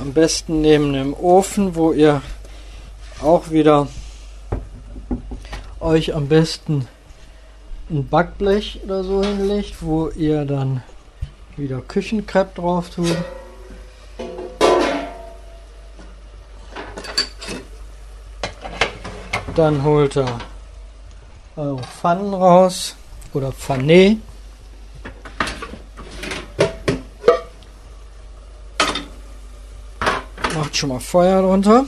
Am 0.00 0.12
besten 0.12 0.62
neben 0.62 0.94
dem 0.94 1.14
Ofen, 1.14 1.76
wo 1.76 1.92
ihr 1.92 2.22
auch 3.22 3.50
wieder 3.50 3.86
euch 5.86 6.14
am 6.14 6.26
besten 6.28 6.88
ein 7.88 8.08
Backblech 8.08 8.80
oder 8.84 9.04
so 9.04 9.22
hinlegt, 9.22 9.76
wo 9.80 10.08
ihr 10.08 10.44
dann 10.44 10.82
wieder 11.56 11.80
Küchenkrepp 11.80 12.56
drauf 12.56 12.90
tut. 12.90 13.16
Dann 19.54 19.84
holt 19.84 20.16
er 20.16 20.38
eure 21.54 21.82
Pfannen 21.82 22.34
raus 22.34 22.96
oder 23.32 23.52
Pfanne. 23.52 24.18
Macht 30.52 30.76
schon 30.76 30.88
mal 30.88 31.00
Feuer 31.00 31.42
drunter. 31.42 31.86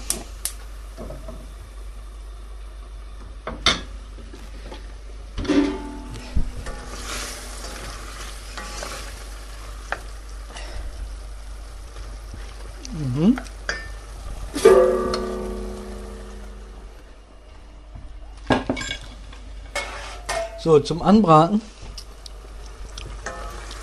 So, 20.61 20.81
zum 20.81 21.03
Anbraten 21.03 21.63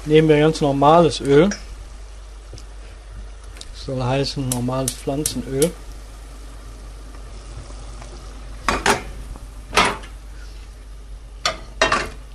nehmen 0.04 0.28
wir 0.28 0.40
ganz 0.40 0.60
normales 0.60 1.22
Öl. 1.22 1.50
Das 3.74 3.86
soll 3.86 4.04
heißen 4.04 4.50
normales 4.50 4.92
Pflanzenöl. 4.92 5.72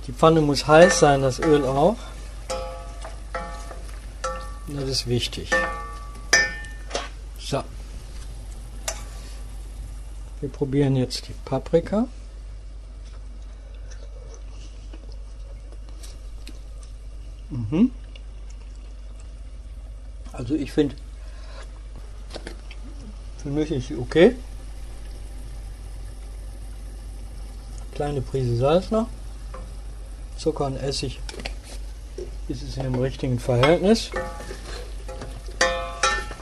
Die 0.07 0.13
Pfanne 0.13 0.41
muss 0.41 0.65
heiß 0.65 0.99
sein, 0.99 1.21
das 1.21 1.39
Öl 1.39 1.63
auch. 1.63 1.97
Das 4.67 4.89
ist 4.89 5.07
wichtig. 5.07 5.51
So. 7.39 7.63
Wir 10.39 10.49
probieren 10.49 10.95
jetzt 10.95 11.27
die 11.27 11.35
Paprika. 11.45 12.07
Mhm. 17.71 17.91
Also 20.31 20.55
ich 20.55 20.71
finde, 20.71 20.95
für 23.41 23.49
mich 23.49 23.71
ist 23.71 23.87
sie 23.87 23.95
okay. 23.95 24.35
Kleine 27.95 28.21
Prise 28.21 28.57
Salz 28.57 28.91
noch. 28.91 29.07
Zucker 30.37 30.65
und 30.65 30.77
Essig 30.77 31.19
ist 32.47 32.63
es 32.63 32.77
in 32.77 32.83
dem 32.83 32.95
richtigen 32.95 33.39
Verhältnis. 33.39 34.11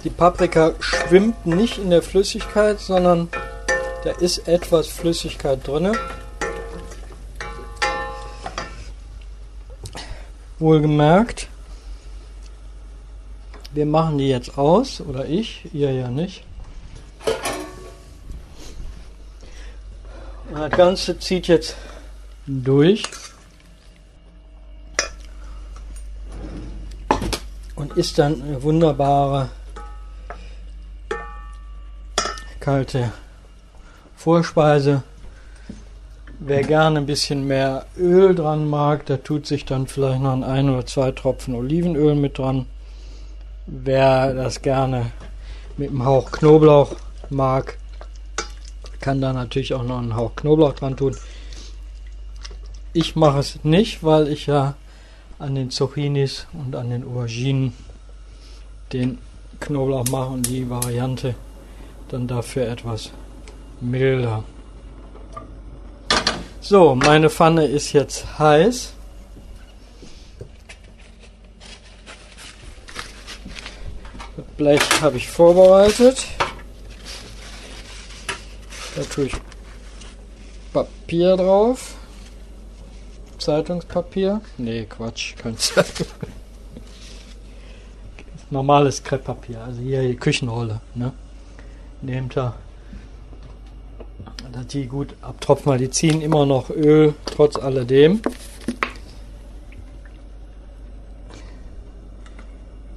Die 0.03 0.09
Paprika 0.09 0.73
schwimmt 0.79 1.45
nicht 1.45 1.77
in 1.77 1.89
der 1.89 2.01
Flüssigkeit, 2.01 2.79
sondern 2.79 3.29
da 4.03 4.11
ist 4.11 4.47
etwas 4.47 4.87
Flüssigkeit 4.87 5.67
drin. 5.67 5.97
Wohlgemerkt, 10.59 11.47
wir 13.71 13.85
machen 13.85 14.17
die 14.17 14.27
jetzt 14.27 14.57
aus, 14.57 14.99
oder 14.99 15.25
ich, 15.25 15.73
ihr 15.73 15.93
ja 15.93 16.09
nicht. 16.09 16.43
Das 20.53 20.71
Ganze 20.71 21.17
zieht 21.19 21.47
jetzt 21.47 21.77
durch. 22.45 23.03
Und 27.75 27.93
ist 27.95 28.19
dann 28.19 28.41
eine 28.41 28.61
wunderbare 28.61 29.49
kalte 32.59 33.13
Vorspeise 34.17 35.03
Wer 36.41 36.61
gerne 36.61 36.99
ein 36.99 37.05
bisschen 37.05 37.47
mehr 37.47 37.85
Öl 37.97 38.33
dran 38.33 38.69
mag, 38.69 39.05
der 39.07 39.23
tut 39.23 39.45
sich 39.45 39.65
dann 39.65 39.87
vielleicht 39.87 40.21
noch 40.21 40.41
ein 40.41 40.69
oder 40.69 40.85
zwei 40.85 41.11
Tropfen 41.11 41.53
Olivenöl 41.53 42.15
mit 42.15 42.37
dran. 42.37 42.65
Wer 43.65 44.33
das 44.33 44.61
gerne 44.61 45.11
mit 45.75 45.89
einem 45.89 46.05
Hauch 46.05 46.31
Knoblauch 46.31 46.95
mag, 47.29 47.77
kann 49.01 49.19
da 49.19 49.33
natürlich 49.33 49.73
auch 49.73 49.83
noch 49.83 49.99
einen 49.99 50.15
Hauch 50.15 50.33
Knoblauch 50.37 50.71
dran 50.71 50.95
tun. 50.95 51.13
Ich 52.93 53.17
mache 53.17 53.39
es 53.39 53.61
nicht, 53.65 54.01
weil 54.01 54.29
ich 54.29 54.47
ja 54.47 54.75
an 55.39 55.55
den 55.55 55.71
Zucchinis 55.71 56.47
und 56.53 56.73
an 56.73 56.89
den 56.89 57.03
Auberginen 57.03 57.73
den 58.93 59.17
Knoblauch 59.59 60.07
mache 60.07 60.29
und 60.29 60.47
die 60.47 60.69
Variante 60.69 61.35
dann 62.07 62.27
dafür 62.27 62.69
etwas 62.69 63.11
milder. 63.81 64.45
So, 66.69 66.93
meine 66.93 67.31
Pfanne 67.31 67.65
ist 67.65 67.93
jetzt 67.93 68.37
heiß. 68.37 68.93
Das 74.37 74.45
Blech 74.55 75.01
habe 75.01 75.17
ich 75.17 75.27
vorbereitet. 75.27 76.27
Da 78.95 79.01
tue 79.01 79.25
ich 79.25 79.33
Papier 80.71 81.35
drauf. 81.37 81.95
Zeitungspapier. 83.39 84.39
Nee, 84.59 84.85
Quatsch, 84.85 85.35
kein 85.37 85.57
Zeitung. 85.57 86.05
Normales 88.51 89.03
Krepppapier, 89.03 89.63
also 89.63 89.81
hier 89.81 90.03
die 90.03 90.15
Küchenrolle. 90.15 90.81
Ne? 90.93 91.13
Nehmt 92.03 92.37
dass 92.37 92.53
die 94.73 94.87
gut 94.87 95.15
abtropfen, 95.21 95.71
weil 95.71 95.79
die 95.79 95.89
ziehen 95.89 96.21
immer 96.21 96.45
noch 96.45 96.69
Öl, 96.69 97.13
trotz 97.25 97.57
alledem. 97.57 98.21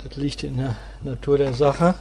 Das 0.05 0.17
liegt 0.17 0.43
in 0.43 0.59
der 0.59 0.77
Natur 1.03 1.39
der 1.39 1.55
Sache. 1.55 1.95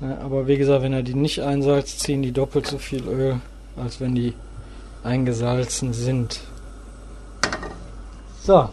aber 0.00 0.46
wie 0.46 0.56
gesagt, 0.56 0.82
wenn 0.82 0.92
er 0.92 1.02
die 1.02 1.14
nicht 1.14 1.40
einsalzt, 1.40 2.00
ziehen 2.00 2.22
die 2.22 2.32
doppelt 2.32 2.66
so 2.66 2.78
viel 2.78 3.06
Öl, 3.06 3.40
als 3.76 4.00
wenn 4.00 4.14
die 4.14 4.34
eingesalzen 5.02 5.92
sind. 5.92 6.40
So. 8.42 8.68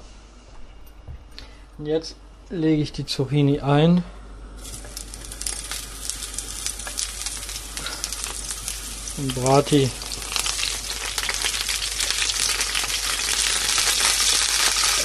Und 1.78 1.86
jetzt 1.86 2.16
lege 2.50 2.82
ich 2.82 2.92
die 2.92 3.06
Zucchini 3.06 3.60
ein. 3.60 4.04
Und 9.18 9.36
brate 9.36 9.90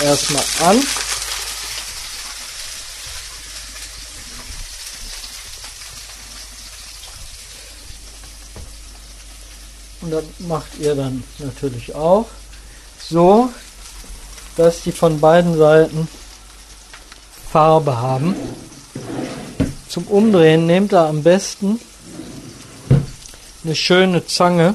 erstmal 0.03 0.45
an. 0.61 0.83
Und 10.01 10.11
das 10.11 10.25
macht 10.41 10.79
ihr 10.81 10.95
dann 10.95 11.23
natürlich 11.39 11.95
auch 11.95 12.27
so, 12.99 13.51
dass 14.57 14.83
die 14.83 14.93
von 14.93 15.21
beiden 15.21 15.57
Seiten 15.57 16.09
Farbe 17.51 17.97
haben. 17.97 18.35
Zum 19.89 20.07
Umdrehen 20.09 20.67
nehmt 20.67 20.93
ihr 20.93 21.01
am 21.01 21.23
besten 21.23 21.79
eine 23.65 23.75
schöne 23.75 24.27
Zange 24.27 24.75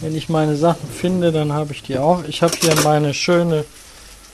Wenn 0.00 0.16
ich 0.16 0.28
meine 0.28 0.56
Sachen 0.56 0.88
finde, 0.88 1.32
dann 1.32 1.52
habe 1.52 1.72
ich 1.72 1.82
die 1.82 1.98
auch. 1.98 2.24
Ich 2.24 2.42
habe 2.42 2.56
hier 2.60 2.74
meine 2.82 3.12
schöne 3.12 3.64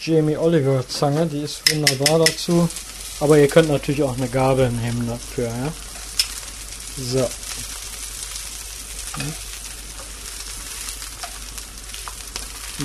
Jamie 0.00 0.36
Oliver 0.36 0.86
Zange, 0.86 1.26
die 1.26 1.42
ist 1.42 1.62
wunderbar 1.72 2.18
dazu. 2.26 2.68
Aber 3.20 3.38
ihr 3.38 3.48
könnt 3.48 3.68
natürlich 3.68 4.02
auch 4.02 4.16
eine 4.16 4.28
Gabel 4.28 4.70
nehmen 4.70 5.08
dafür. 5.08 5.46
Ja? 5.46 5.72
So. 6.96 7.30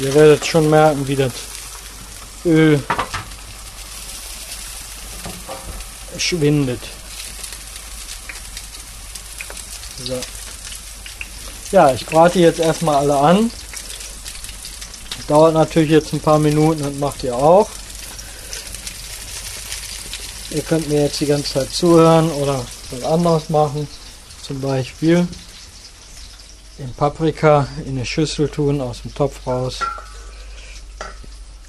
Ihr 0.01 0.13
werdet 0.13 0.45
schon 0.45 0.69
merken, 0.69 1.07
wie 1.07 1.15
das 1.15 1.33
Öl 2.45 2.81
schwindet. 6.17 6.81
So. 10.03 10.19
Ja, 11.71 11.91
ich 11.91 12.05
brate 12.05 12.39
jetzt 12.39 12.59
erstmal 12.59 12.95
alle 12.95 13.17
an. 13.17 13.51
Dauert 15.27 15.53
natürlich 15.53 15.91
jetzt 15.91 16.13
ein 16.13 16.19
paar 16.19 16.39
Minuten, 16.39 16.81
das 16.81 16.95
macht 16.95 17.23
ihr 17.23 17.35
auch. 17.35 17.69
Ihr 20.49 20.63
könnt 20.63 20.89
mir 20.89 21.03
jetzt 21.03 21.19
die 21.19 21.27
ganze 21.27 21.53
Zeit 21.53 21.71
zuhören 21.71 22.31
oder 22.31 22.65
was 22.89 23.03
anderes 23.03 23.49
machen. 23.49 23.87
Zum 24.41 24.59
Beispiel 24.61 25.27
den 26.79 26.91
Paprika 26.93 27.67
in 27.85 27.97
eine 27.97 28.05
Schüssel 28.05 28.49
tun, 28.49 28.81
aus 28.81 29.03
dem 29.03 29.13
Topf 29.13 29.45
raus. 29.45 29.79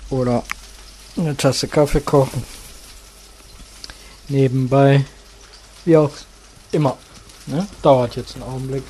Oder 0.09 0.43
eine 1.17 1.37
Tasse 1.37 1.69
Kaffee 1.69 2.01
kochen. 2.01 2.43
Nebenbei. 4.29 5.05
Wie 5.85 5.97
auch 5.97 6.11
immer. 6.73 6.97
Ne? 7.47 7.67
Dauert 7.83 8.17
jetzt 8.17 8.35
einen 8.35 8.45
Augenblick. 8.45 8.85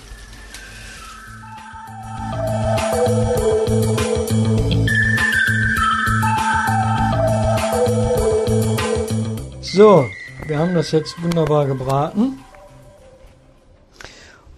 So, 9.61 10.05
wir 10.47 10.59
haben 10.59 10.75
das 10.75 10.91
jetzt 10.91 11.23
wunderbar 11.23 11.65
gebraten. 11.67 12.45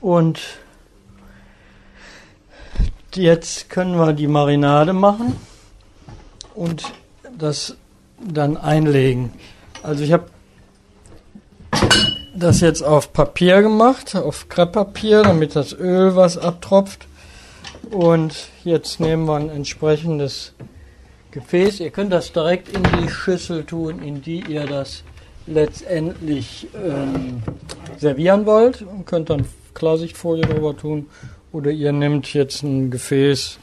Und 0.00 0.40
jetzt 3.14 3.68
können 3.68 3.96
wir 3.98 4.14
die 4.14 4.26
Marinade 4.26 4.92
machen 4.92 5.36
und 6.54 6.92
das 7.38 7.76
dann 8.18 8.56
einlegen. 8.56 9.32
Also 9.82 10.02
ich 10.02 10.12
habe 10.12 10.24
das 12.42 12.60
jetzt 12.60 12.82
auf 12.82 13.12
Papier 13.12 13.62
gemacht, 13.62 14.14
auf 14.14 14.48
Krepppapier, 14.48 15.22
damit 15.22 15.56
das 15.56 15.72
Öl 15.72 16.16
was 16.16 16.36
abtropft. 16.36 17.06
Und 17.90 18.34
jetzt 18.64 19.00
nehmen 19.00 19.26
wir 19.26 19.36
ein 19.36 19.48
entsprechendes 19.48 20.52
Gefäß. 21.30 21.80
Ihr 21.80 21.90
könnt 21.90 22.12
das 22.12 22.32
direkt 22.32 22.68
in 22.68 22.82
die 22.82 23.08
Schüssel 23.08 23.64
tun, 23.64 24.02
in 24.02 24.22
die 24.22 24.44
ihr 24.48 24.66
das 24.66 25.04
letztendlich 25.46 26.68
ähm, 26.74 27.42
servieren 27.98 28.46
wollt. 28.46 28.82
Und 28.82 29.06
könnt 29.06 29.30
dann 29.30 29.46
Klarsichtfolie 29.74 30.44
drüber 30.44 30.76
tun. 30.76 31.06
Oder 31.52 31.70
ihr 31.70 31.92
nehmt 31.92 32.32
jetzt 32.34 32.62
ein 32.62 32.90
Gefäß, 32.90 33.58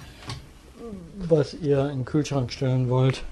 was 1.28 1.54
ihr 1.54 1.90
in 1.90 2.00
den 2.00 2.06
Kühlschrank 2.06 2.52
stellen 2.52 2.90
wollt, 2.90 3.24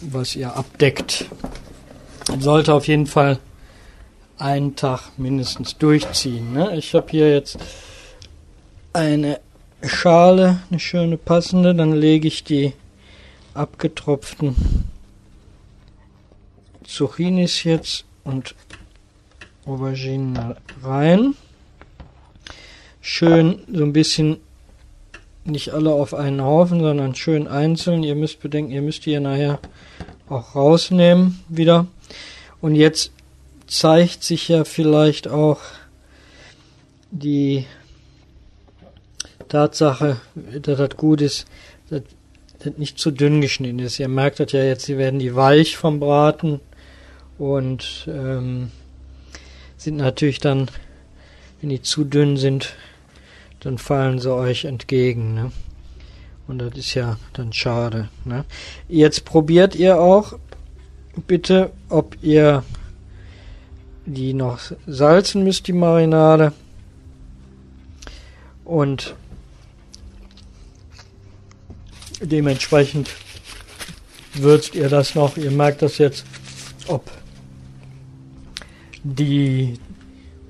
was 0.00 0.34
ihr 0.34 0.56
abdeckt. 0.56 1.26
Sollte 2.38 2.72
auf 2.74 2.88
jeden 2.88 3.06
Fall 3.06 3.38
einen 4.42 4.74
Tag 4.74 5.16
mindestens 5.18 5.78
durchziehen. 5.78 6.52
Ne? 6.52 6.76
Ich 6.76 6.94
habe 6.94 7.06
hier 7.10 7.32
jetzt 7.32 7.58
eine 8.92 9.38
Schale, 9.84 10.60
eine 10.68 10.80
schöne 10.80 11.16
passende, 11.16 11.74
dann 11.74 11.92
lege 11.92 12.26
ich 12.26 12.42
die 12.42 12.72
abgetropften 13.54 14.56
Zucchinis 16.84 17.62
jetzt 17.62 18.04
und 18.24 18.54
Auberginen 19.64 20.56
rein. 20.82 21.34
Schön 23.00 23.60
so 23.72 23.84
ein 23.84 23.92
bisschen 23.92 24.38
nicht 25.44 25.72
alle 25.72 25.92
auf 25.92 26.14
einen 26.14 26.42
Haufen, 26.42 26.80
sondern 26.80 27.14
schön 27.14 27.46
einzeln. 27.46 28.02
Ihr 28.02 28.16
müsst 28.16 28.40
bedenken, 28.40 28.72
ihr 28.72 28.82
müsst 28.82 29.06
die 29.06 29.12
ja 29.12 29.20
nachher 29.20 29.60
auch 30.28 30.56
rausnehmen 30.56 31.40
wieder. 31.48 31.86
Und 32.60 32.74
jetzt 32.74 33.12
zeigt 33.72 34.22
sich 34.22 34.48
ja 34.48 34.64
vielleicht 34.64 35.28
auch 35.28 35.60
die 37.10 37.64
Tatsache, 39.48 40.20
dass 40.34 40.78
das 40.78 40.96
gut 40.96 41.22
ist, 41.22 41.46
dass 41.88 42.02
das 42.58 42.76
nicht 42.76 42.98
zu 42.98 43.10
dünn 43.10 43.40
geschnitten 43.40 43.78
ist. 43.78 43.98
Ihr 43.98 44.08
merkt 44.08 44.40
das 44.40 44.52
ja 44.52 44.62
jetzt, 44.62 44.84
sie 44.84 44.98
werden 44.98 45.18
die 45.18 45.34
weich 45.34 45.76
vom 45.78 46.00
Braten 46.00 46.60
und 47.38 48.06
ähm, 48.08 48.70
sind 49.78 49.96
natürlich 49.96 50.38
dann, 50.38 50.70
wenn 51.60 51.70
die 51.70 51.80
zu 51.80 52.04
dünn 52.04 52.36
sind, 52.36 52.74
dann 53.60 53.78
fallen 53.78 54.18
sie 54.18 54.32
euch 54.32 54.66
entgegen. 54.66 55.34
Ne? 55.34 55.52
Und 56.46 56.58
das 56.58 56.76
ist 56.76 56.94
ja 56.94 57.16
dann 57.32 57.54
schade. 57.54 58.10
Ne? 58.26 58.44
Jetzt 58.88 59.24
probiert 59.24 59.74
ihr 59.74 59.98
auch 59.98 60.38
bitte, 61.26 61.70
ob 61.88 62.16
ihr 62.22 62.64
die 64.06 64.34
noch 64.34 64.60
salzen 64.86 65.44
müsst, 65.44 65.66
die 65.66 65.72
Marinade. 65.72 66.52
Und 68.64 69.14
dementsprechend 72.20 73.10
würzt 74.34 74.74
ihr 74.74 74.88
das 74.88 75.14
noch. 75.14 75.36
Ihr 75.36 75.50
merkt 75.50 75.82
das 75.82 75.98
jetzt, 75.98 76.24
ob 76.88 77.10
die 79.02 79.78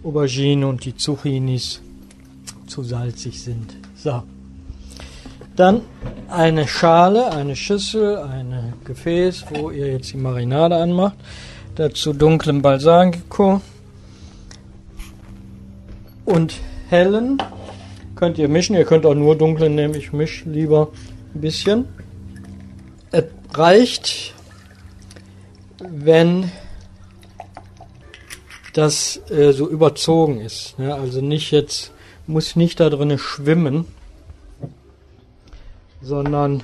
Aubergine 0.05 0.67
und 0.67 0.85
die 0.85 0.97
Zucchinis 0.97 1.81
zu 2.67 2.83
salzig 2.83 3.43
sind. 3.43 3.75
So. 3.97 4.23
Dann 5.57 5.83
eine 6.29 6.67
Schale, 6.67 7.31
eine 7.31 7.57
Schüssel, 7.57 8.19
ein 8.19 8.73
Gefäß, 8.85 9.45
wo 9.51 9.71
ihr 9.71 9.93
jetzt 9.93 10.12
die 10.12 10.17
Marinade 10.17 10.77
anmacht. 10.77 11.17
Dazu 11.75 12.13
dunklen 12.13 12.61
Balsamico 12.61 13.63
und 16.27 16.55
hellen. 16.91 17.39
Könnt 18.15 18.37
ihr 18.37 18.49
mischen. 18.49 18.77
Ihr 18.77 18.85
könnt 18.85 19.07
auch 19.07 19.15
nur 19.15 19.37
dunklen 19.37 19.75
nehmen. 19.75 19.95
Ich 19.95 20.13
mische 20.13 20.51
lieber 20.51 20.89
ein 21.35 21.41
bisschen. 21.41 21.87
Es 23.11 23.25
reicht, 23.55 24.35
wenn 25.79 26.51
das 28.75 29.21
äh, 29.31 29.53
so 29.53 29.69
überzogen 29.69 30.41
ist. 30.41 30.79
Ne? 30.79 30.95
Also 30.95 31.21
nicht 31.21 31.51
jetzt, 31.53 31.93
muss 32.27 32.57
nicht 32.57 32.81
da 32.81 32.91
drin 32.91 33.19
schwimmen, 33.19 33.87
sondern 36.01 36.63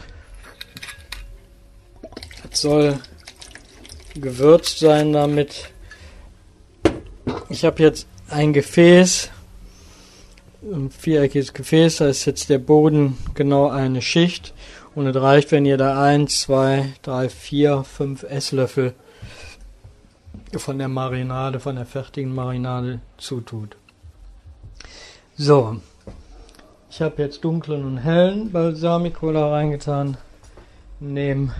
es 2.51 2.61
soll 2.61 2.99
gewürzt 4.21 4.79
sein 4.79 5.13
damit. 5.13 5.71
Ich 7.49 7.65
habe 7.65 7.83
jetzt 7.83 8.07
ein 8.31 8.53
Gefäß, 8.53 9.31
ein 10.63 10.91
viereckiges 10.91 11.53
Gefäß, 11.53 11.97
da 11.97 12.09
ist 12.09 12.25
jetzt 12.25 12.51
der 12.51 12.59
Boden 12.59 13.17
genau 13.35 13.69
eine 13.69 14.03
Schicht 14.03 14.55
und 14.95 15.07
es 15.07 15.17
reicht, 15.17 15.53
wenn 15.53 15.65
ihr 15.65 15.77
da 15.77 16.03
1, 16.03 16.41
2, 16.43 16.95
3, 17.03 17.29
4, 17.29 17.85
5 17.85 18.23
Esslöffel 18.25 18.95
von 20.57 20.79
der 20.79 20.89
Marinade, 20.89 21.61
von 21.61 21.77
der 21.77 21.87
fertigen 21.87 22.35
Marinade 22.35 23.01
zutut. 23.19 23.77
So, 25.37 25.81
ich 26.91 27.01
habe 27.01 27.23
jetzt 27.23 27.45
dunklen 27.45 27.85
und 27.85 27.99
hellen 27.99 28.51
Balsamico 28.51 29.33
da 29.33 29.51
reingetan, 29.51 30.17
nehme 31.01 31.55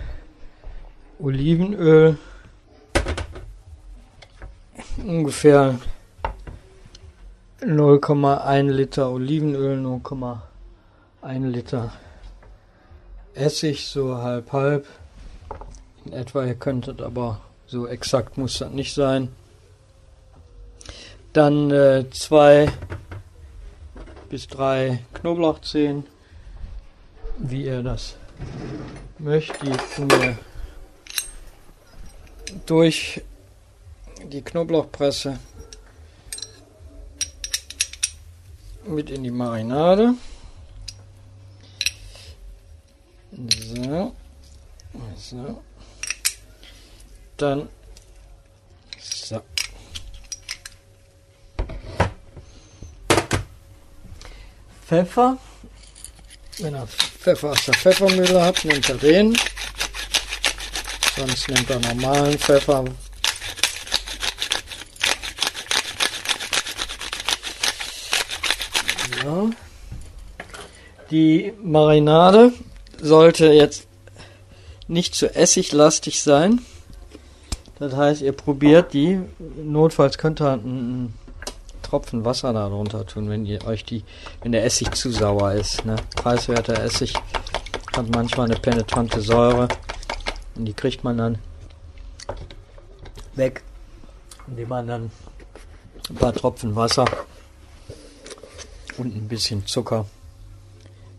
Olivenöl 1.21 2.19
ungefähr 5.05 5.79
0,1 7.61 8.71
Liter 8.71 9.11
Olivenöl, 9.11 9.79
0,1 9.79 11.47
Liter 11.47 11.93
Essig, 13.35 13.87
so 13.87 14.17
halb 14.19 14.53
halb. 14.53 14.87
In 16.05 16.13
etwa, 16.13 16.45
ihr 16.45 16.55
könntet 16.55 17.01
aber 17.03 17.41
so 17.67 17.87
exakt 17.87 18.39
muss 18.39 18.59
das 18.59 18.71
nicht 18.71 18.95
sein. 18.95 19.29
Dann 21.33 21.71
äh, 21.71 22.07
zwei 22.11 22.73
bis 24.29 24.47
drei 24.49 25.05
Knoblauchzehen, 25.15 26.05
wie 27.39 27.65
ihr 27.65 27.83
das 27.83 28.17
möchtet. 29.19 29.63
Die 29.63 29.95
tun 29.95 30.11
wir 30.11 30.39
durch 32.67 33.23
die 34.25 34.43
Knoblauchpresse 34.43 35.39
mit 38.85 39.11
in 39.11 39.25
die 39.25 39.31
Marinade. 39.31 40.15
So. 43.33 44.15
So. 45.17 45.63
Dann. 47.37 47.69
So. 48.99 49.41
Pfeffer. 54.87 55.39
Wenn 56.59 56.75
er 56.75 56.87
Pfeffer 56.87 57.51
aus 57.51 57.65
der 57.67 57.75
Pfeffermühle 57.75 58.43
hat, 58.43 58.65
nimmt 58.65 58.89
er 58.89 58.97
den. 58.97 59.39
Sonst 61.17 61.49
nimmt 61.49 61.71
er 61.71 61.79
normalen 61.81 62.39
Pfeffer. 62.39 62.85
So. 69.29 69.51
Die 71.11 71.53
Marinade 71.63 72.53
sollte 72.99 73.53
jetzt 73.53 73.87
nicht 74.87 75.15
zu 75.15 75.35
essiglastig 75.35 76.23
sein. 76.23 76.61
Das 77.79 77.95
heißt, 77.95 78.23
ihr 78.23 78.33
probiert 78.33 78.95
die. 78.95 79.21
Notfalls 79.63 80.17
könnt 80.17 80.41
ihr 80.41 80.53
einen 80.53 81.13
Tropfen 81.83 82.25
Wasser 82.25 82.55
darunter 82.55 83.07
tun, 83.07 83.29
wenn 83.29 83.45
ihr 83.45 83.67
euch 83.67 83.85
die, 83.85 84.03
wenn 84.43 84.53
der 84.53 84.65
Essig 84.65 84.95
zu 84.95 85.11
sauer 85.11 85.53
ist. 85.53 85.85
Ne? 85.85 85.97
Preiswerter 86.17 86.83
Essig 86.83 87.13
hat 87.95 88.09
manchmal 88.15 88.47
eine 88.47 88.59
penetrante 88.59 89.21
Säure 89.21 89.69
und 90.55 90.65
die 90.65 90.73
kriegt 90.73 91.05
man 91.05 91.19
dann 91.19 91.39
weg, 93.35 93.63
indem 94.47 94.69
man 94.71 94.87
dann 94.87 95.11
ein 96.09 96.17
paar 96.17 96.33
Tropfen 96.33 96.75
Wasser 96.75 97.05
und 98.99 99.17
ein 99.17 99.29
bisschen 99.29 99.67
Zucker. 99.67 100.07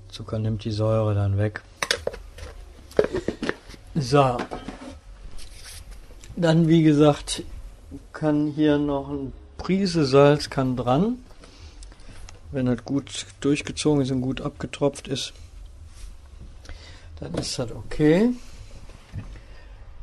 Zucker 0.09 0.39
nimmt 0.39 0.63
die 0.63 0.71
Säure 0.71 1.15
dann 1.15 1.37
weg. 1.37 1.61
So. 3.95 4.37
Dann, 6.35 6.67
wie 6.67 6.83
gesagt, 6.83 7.43
kann 8.13 8.47
hier 8.47 8.77
noch 8.77 9.09
ein 9.09 9.33
Prise 9.57 10.05
Salz 10.05 10.49
kann 10.49 10.77
dran. 10.77 11.17
Wenn 12.51 12.65
das 12.65 12.83
gut 12.83 13.25
durchgezogen 13.41 14.01
ist 14.01 14.11
und 14.11 14.21
gut 14.21 14.41
abgetropft 14.41 15.07
ist, 15.07 15.33
dann 17.19 17.33
ist 17.35 17.59
das 17.59 17.71
okay. 17.71 18.31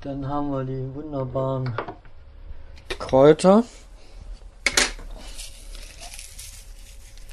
Dann 0.03 0.29
haben 0.29 0.51
wir 0.51 0.65
die 0.65 0.95
wunderbaren 0.95 1.75
Kräuter. 2.99 3.65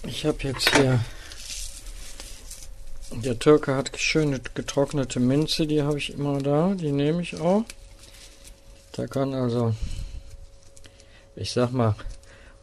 Ich 0.05 0.25
habe 0.25 0.37
jetzt 0.43 0.75
hier, 0.75 0.99
der 3.11 3.39
Türke 3.39 3.73
hat 3.73 3.97
schöne 3.97 4.41
getrocknete 4.53 5.21
Minze, 5.21 5.65
die 5.65 5.81
habe 5.81 5.97
ich 5.97 6.13
immer 6.13 6.41
da, 6.41 6.73
die 6.75 6.91
nehme 6.91 7.21
ich 7.21 7.39
auch. 7.39 7.63
Da 8.91 9.07
kann 9.07 9.33
also, 9.33 9.73
ich 11.37 11.53
sag 11.53 11.71
mal, 11.71 11.95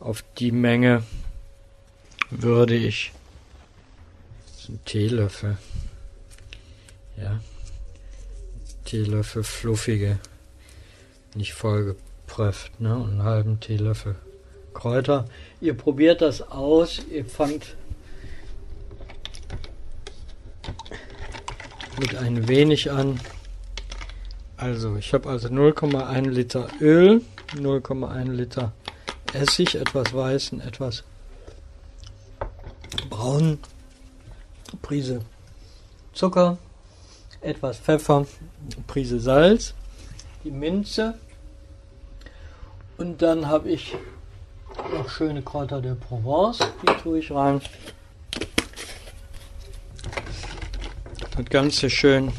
auf 0.00 0.22
die 0.38 0.52
Menge 0.52 1.02
würde 2.30 2.76
ich 2.76 3.12
ein 4.68 4.78
Teelöffel, 4.84 5.56
ja, 7.16 7.40
Teelöffel 8.84 9.44
fluffige, 9.44 10.18
nicht 11.34 11.54
vollgepröfft, 11.54 12.80
ne, 12.80 12.96
und 12.96 13.10
einen 13.10 13.22
halben 13.22 13.60
Teelöffel 13.60 14.16
Kräuter. 14.80 15.26
Ihr 15.60 15.74
probiert 15.74 16.22
das 16.22 16.40
aus, 16.40 17.00
ihr 17.10 17.24
fangt 17.24 17.76
mit 21.98 22.16
ein 22.16 22.48
wenig 22.48 22.90
an. 22.90 23.20
Also, 24.56 24.96
ich 24.96 25.12
habe 25.12 25.28
also 25.28 25.48
0,1 25.48 26.28
Liter 26.28 26.68
Öl, 26.80 27.22
0,1 27.54 28.32
Liter 28.32 28.72
Essig, 29.32 29.74
etwas 29.74 30.12
weißen, 30.12 30.60
etwas 30.60 31.04
braun, 33.10 33.58
Prise 34.82 35.20
Zucker, 36.14 36.58
etwas 37.40 37.78
Pfeffer, 37.78 38.26
Prise 38.86 39.20
Salz, 39.20 39.74
die 40.42 40.50
Minze. 40.50 41.14
Und 42.96 43.22
dann 43.22 43.48
habe 43.48 43.70
ich 43.70 43.94
noch 44.92 45.08
schöne 45.08 45.42
Kräuter 45.42 45.80
der 45.80 45.94
Provence, 45.94 46.58
die 46.82 47.02
tue 47.02 47.18
ich 47.18 47.30
rein. 47.30 47.60
Das 51.36 51.46
Ganze 51.46 51.88
schön 51.88 52.32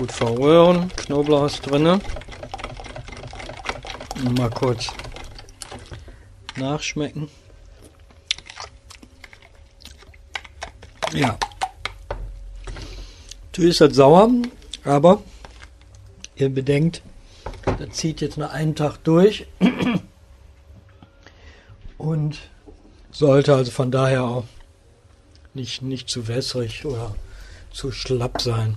Gut 0.00 0.12
verrühren. 0.12 0.90
Knoblauch 0.96 1.44
ist 1.44 1.60
drin. 1.60 2.00
Mal 4.34 4.48
kurz 4.48 4.86
nachschmecken. 6.56 7.28
Ja. 11.12 11.38
Natürlich 13.44 13.72
ist 13.72 13.80
das 13.82 13.94
sauer, 13.94 14.30
aber 14.84 15.22
ihr 16.36 16.48
bedenkt, 16.48 17.02
das 17.78 17.90
zieht 17.90 18.22
jetzt 18.22 18.38
nur 18.38 18.50
einen 18.50 18.74
Tag 18.74 19.04
durch 19.04 19.46
und 22.00 22.38
sollte 23.10 23.54
also 23.54 23.70
von 23.70 23.90
daher 23.90 24.24
auch 24.24 24.44
nicht, 25.52 25.82
nicht 25.82 26.08
zu 26.08 26.28
wässrig 26.28 26.84
oder 26.84 27.14
zu 27.72 27.92
schlapp 27.92 28.40
sein. 28.40 28.76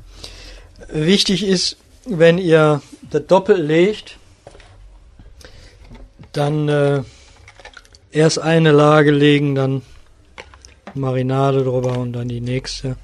Wichtig 0.89 1.43
ist, 1.43 1.77
wenn 2.05 2.37
ihr 2.37 2.81
das 3.09 3.25
Doppel 3.27 3.61
legt, 3.61 4.17
dann 6.33 6.67
äh, 6.67 7.03
erst 8.11 8.39
eine 8.39 8.71
Lage 8.71 9.11
legen, 9.11 9.55
dann 9.55 9.83
Marinade 10.93 11.63
drüber 11.63 11.97
und 11.97 12.13
dann 12.13 12.27
die 12.27 12.41
nächste. 12.41 12.97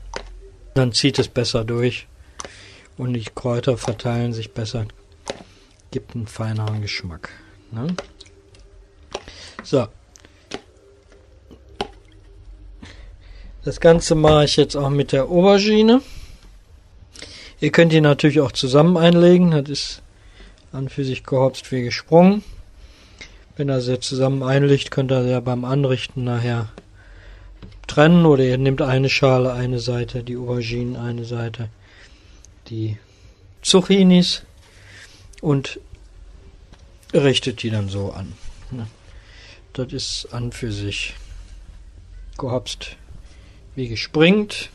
Dann 0.74 0.92
zieht 0.92 1.18
es 1.20 1.28
besser 1.28 1.64
durch 1.64 2.08
und 2.98 3.14
die 3.14 3.24
Kräuter 3.24 3.78
verteilen 3.78 4.34
sich 4.34 4.52
besser. 4.52 4.86
Gibt 5.92 6.16
einen 6.16 6.28
feineren 6.28 6.82
Geschmack. 6.82 7.30
Ne? 7.72 7.96
So. 9.64 9.88
Das 13.64 13.82
Ganze 13.82 14.16
mache 14.16 14.46
ich 14.46 14.56
jetzt 14.56 14.78
auch 14.78 14.90
mit 14.90 15.12
der 15.12 15.26
Aubergine. 15.26 16.02
Ihr 17.60 17.72
könnt 17.72 17.92
die 17.92 18.00
natürlich 18.00 18.40
auch 18.40 18.54
zusammen 18.54 18.96
einlegen. 18.96 19.52
Das 19.52 19.68
ist 19.68 20.02
an 20.72 20.88
für 20.88 21.04
sich 21.04 21.24
gehopst 21.26 21.70
wie 21.72 21.82
gesprungen. 21.82 22.44
Wenn 23.58 23.70
ihr 23.70 23.82
sie 23.82 24.00
zusammen 24.00 24.44
einlegt, 24.44 24.92
könnt 24.92 25.12
ihr 25.12 25.24
sie 25.24 25.42
beim 25.42 25.66
Anrichten 25.66 26.24
nachher 26.24 26.70
trennen 27.88 28.26
oder 28.26 28.44
ihr 28.44 28.58
nehmt 28.58 28.82
eine 28.82 29.10
Schale, 29.10 29.52
eine 29.52 29.80
Seite, 29.80 30.24
die 30.24 30.38
Auberginen 30.38 30.96
eine 30.96 31.26
Seite, 31.26 31.68
die 32.70 32.98
Zucchinis 33.62 34.44
und 35.42 35.82
richtet 37.14 37.62
die 37.64 37.72
dann 37.72 37.90
so 37.90 38.12
an. 38.12 38.34
Das 39.74 39.92
ist 39.92 40.28
an 40.32 40.54
für 40.54 40.72
sich 40.72 41.16
gehopst 42.38 42.96
wie 43.80 43.88
gespringt. 43.88 44.72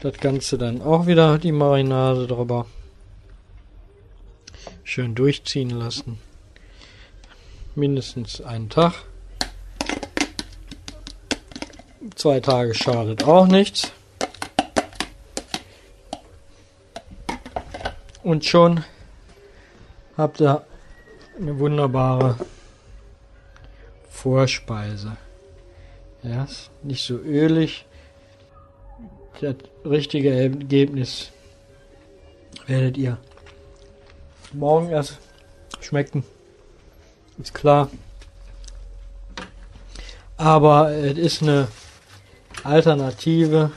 Das 0.00 0.16
Ganze 0.16 0.56
dann 0.56 0.80
auch 0.80 1.06
wieder 1.06 1.36
die 1.38 1.52
Marinade 1.52 2.26
drüber. 2.26 2.64
Schön 4.82 5.14
durchziehen 5.14 5.68
lassen. 5.68 6.18
Mindestens 7.74 8.40
einen 8.40 8.70
Tag. 8.70 8.94
Zwei 12.14 12.40
Tage 12.40 12.74
schadet 12.74 13.24
auch 13.24 13.46
nichts. 13.46 13.92
Und 18.22 18.46
schon 18.46 18.84
habt 20.16 20.40
ihr 20.40 20.64
eine 21.38 21.58
wunderbare 21.58 22.38
Vorspeise. 24.08 25.18
Ja, 26.24 26.48
nicht 26.82 27.04
so 27.04 27.16
ölig, 27.16 27.84
das 29.42 29.56
richtige 29.84 30.30
Ergebnis 30.30 31.30
werdet 32.66 32.96
ihr 32.96 33.18
morgen 34.54 34.88
erst 34.88 35.18
schmecken. 35.80 36.24
Ist 37.38 37.52
klar. 37.52 37.90
Aber 40.38 40.92
es 40.92 41.18
ist 41.18 41.42
eine 41.42 41.68
Alternative 42.62 43.70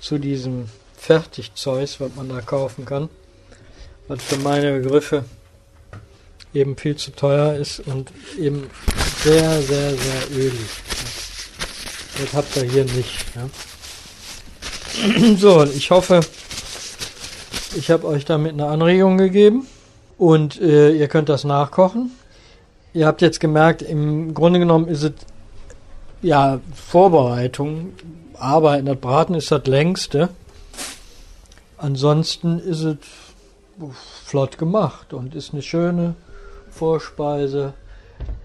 zu 0.00 0.16
diesem 0.16 0.70
Fertigzeug, 0.96 1.88
was 1.98 2.14
man 2.14 2.30
da 2.30 2.40
kaufen 2.40 2.86
kann. 2.86 3.10
Was 4.06 4.22
für 4.22 4.38
meine 4.38 4.80
Begriffe 4.80 5.26
eben 6.54 6.78
viel 6.78 6.96
zu 6.96 7.10
teuer 7.10 7.56
ist 7.56 7.80
und 7.80 8.10
eben 8.38 8.70
sehr, 9.22 9.60
sehr, 9.60 9.94
sehr 9.94 10.30
ölig. 10.30 11.07
Das 12.20 12.34
habt 12.34 12.56
ihr 12.56 12.64
hier 12.64 12.84
nicht. 12.84 13.24
Ja. 13.36 13.48
so, 15.36 15.64
ich 15.64 15.90
hoffe, 15.90 16.20
ich 17.76 17.90
habe 17.90 18.06
euch 18.06 18.24
damit 18.24 18.52
eine 18.52 18.66
Anregung 18.66 19.18
gegeben 19.18 19.66
und 20.16 20.60
äh, 20.60 20.90
ihr 20.90 21.06
könnt 21.06 21.28
das 21.28 21.44
nachkochen. 21.44 22.10
Ihr 22.92 23.06
habt 23.06 23.22
jetzt 23.22 23.38
gemerkt, 23.38 23.82
im 23.82 24.34
Grunde 24.34 24.58
genommen 24.58 24.88
ist 24.88 25.04
es 25.04 25.12
ja 26.22 26.60
Vorbereitung, 26.74 27.92
Arbeiten, 28.34 28.86
das 28.86 28.96
Braten 28.96 29.34
ist 29.34 29.52
das 29.52 29.66
längste. 29.66 30.30
Ansonsten 31.76 32.58
ist 32.58 32.82
es 32.82 32.96
flott 34.24 34.58
gemacht 34.58 35.12
und 35.12 35.36
ist 35.36 35.52
eine 35.52 35.62
schöne 35.62 36.14
Vorspeise 36.70 37.74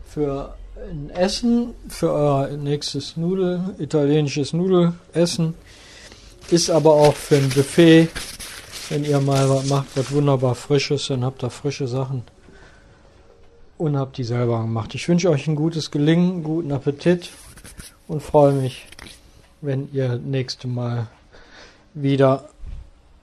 für 0.05 0.53
ein 0.89 1.09
Essen, 1.11 1.73
für 1.87 2.11
euer 2.11 2.47
nächstes 2.57 3.17
Nudel, 3.17 3.75
italienisches 3.77 4.53
Nudelessen. 4.53 5.55
Ist 6.49 6.69
aber 6.69 6.93
auch 6.93 7.15
für 7.15 7.37
ein 7.37 7.49
Buffet, 7.49 8.09
wenn 8.89 9.05
ihr 9.05 9.19
mal 9.21 9.49
was 9.49 9.67
macht, 9.67 9.87
was 9.95 10.11
wunderbar 10.11 10.55
frisches, 10.55 11.07
dann 11.07 11.23
habt 11.23 11.43
ihr 11.43 11.49
frische 11.49 11.87
Sachen 11.87 12.23
und 13.77 13.97
habt 13.97 14.17
die 14.17 14.23
selber 14.23 14.61
gemacht. 14.61 14.93
Ich 14.93 15.07
wünsche 15.07 15.29
euch 15.29 15.47
ein 15.47 15.55
gutes 15.55 15.89
Gelingen, 15.89 16.43
guten 16.43 16.71
Appetit 16.71 17.29
und 18.07 18.21
freue 18.21 18.53
mich, 18.53 18.85
wenn 19.61 19.89
ihr 19.93 20.17
nächste 20.17 20.67
Mal 20.67 21.07
wieder 21.93 22.49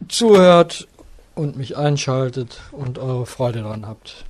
zuhört 0.08 0.88
und 1.34 1.56
mich 1.56 1.76
einschaltet 1.76 2.60
und 2.72 2.98
eure 2.98 3.26
Freude 3.26 3.62
daran 3.62 3.86
habt. 3.86 4.24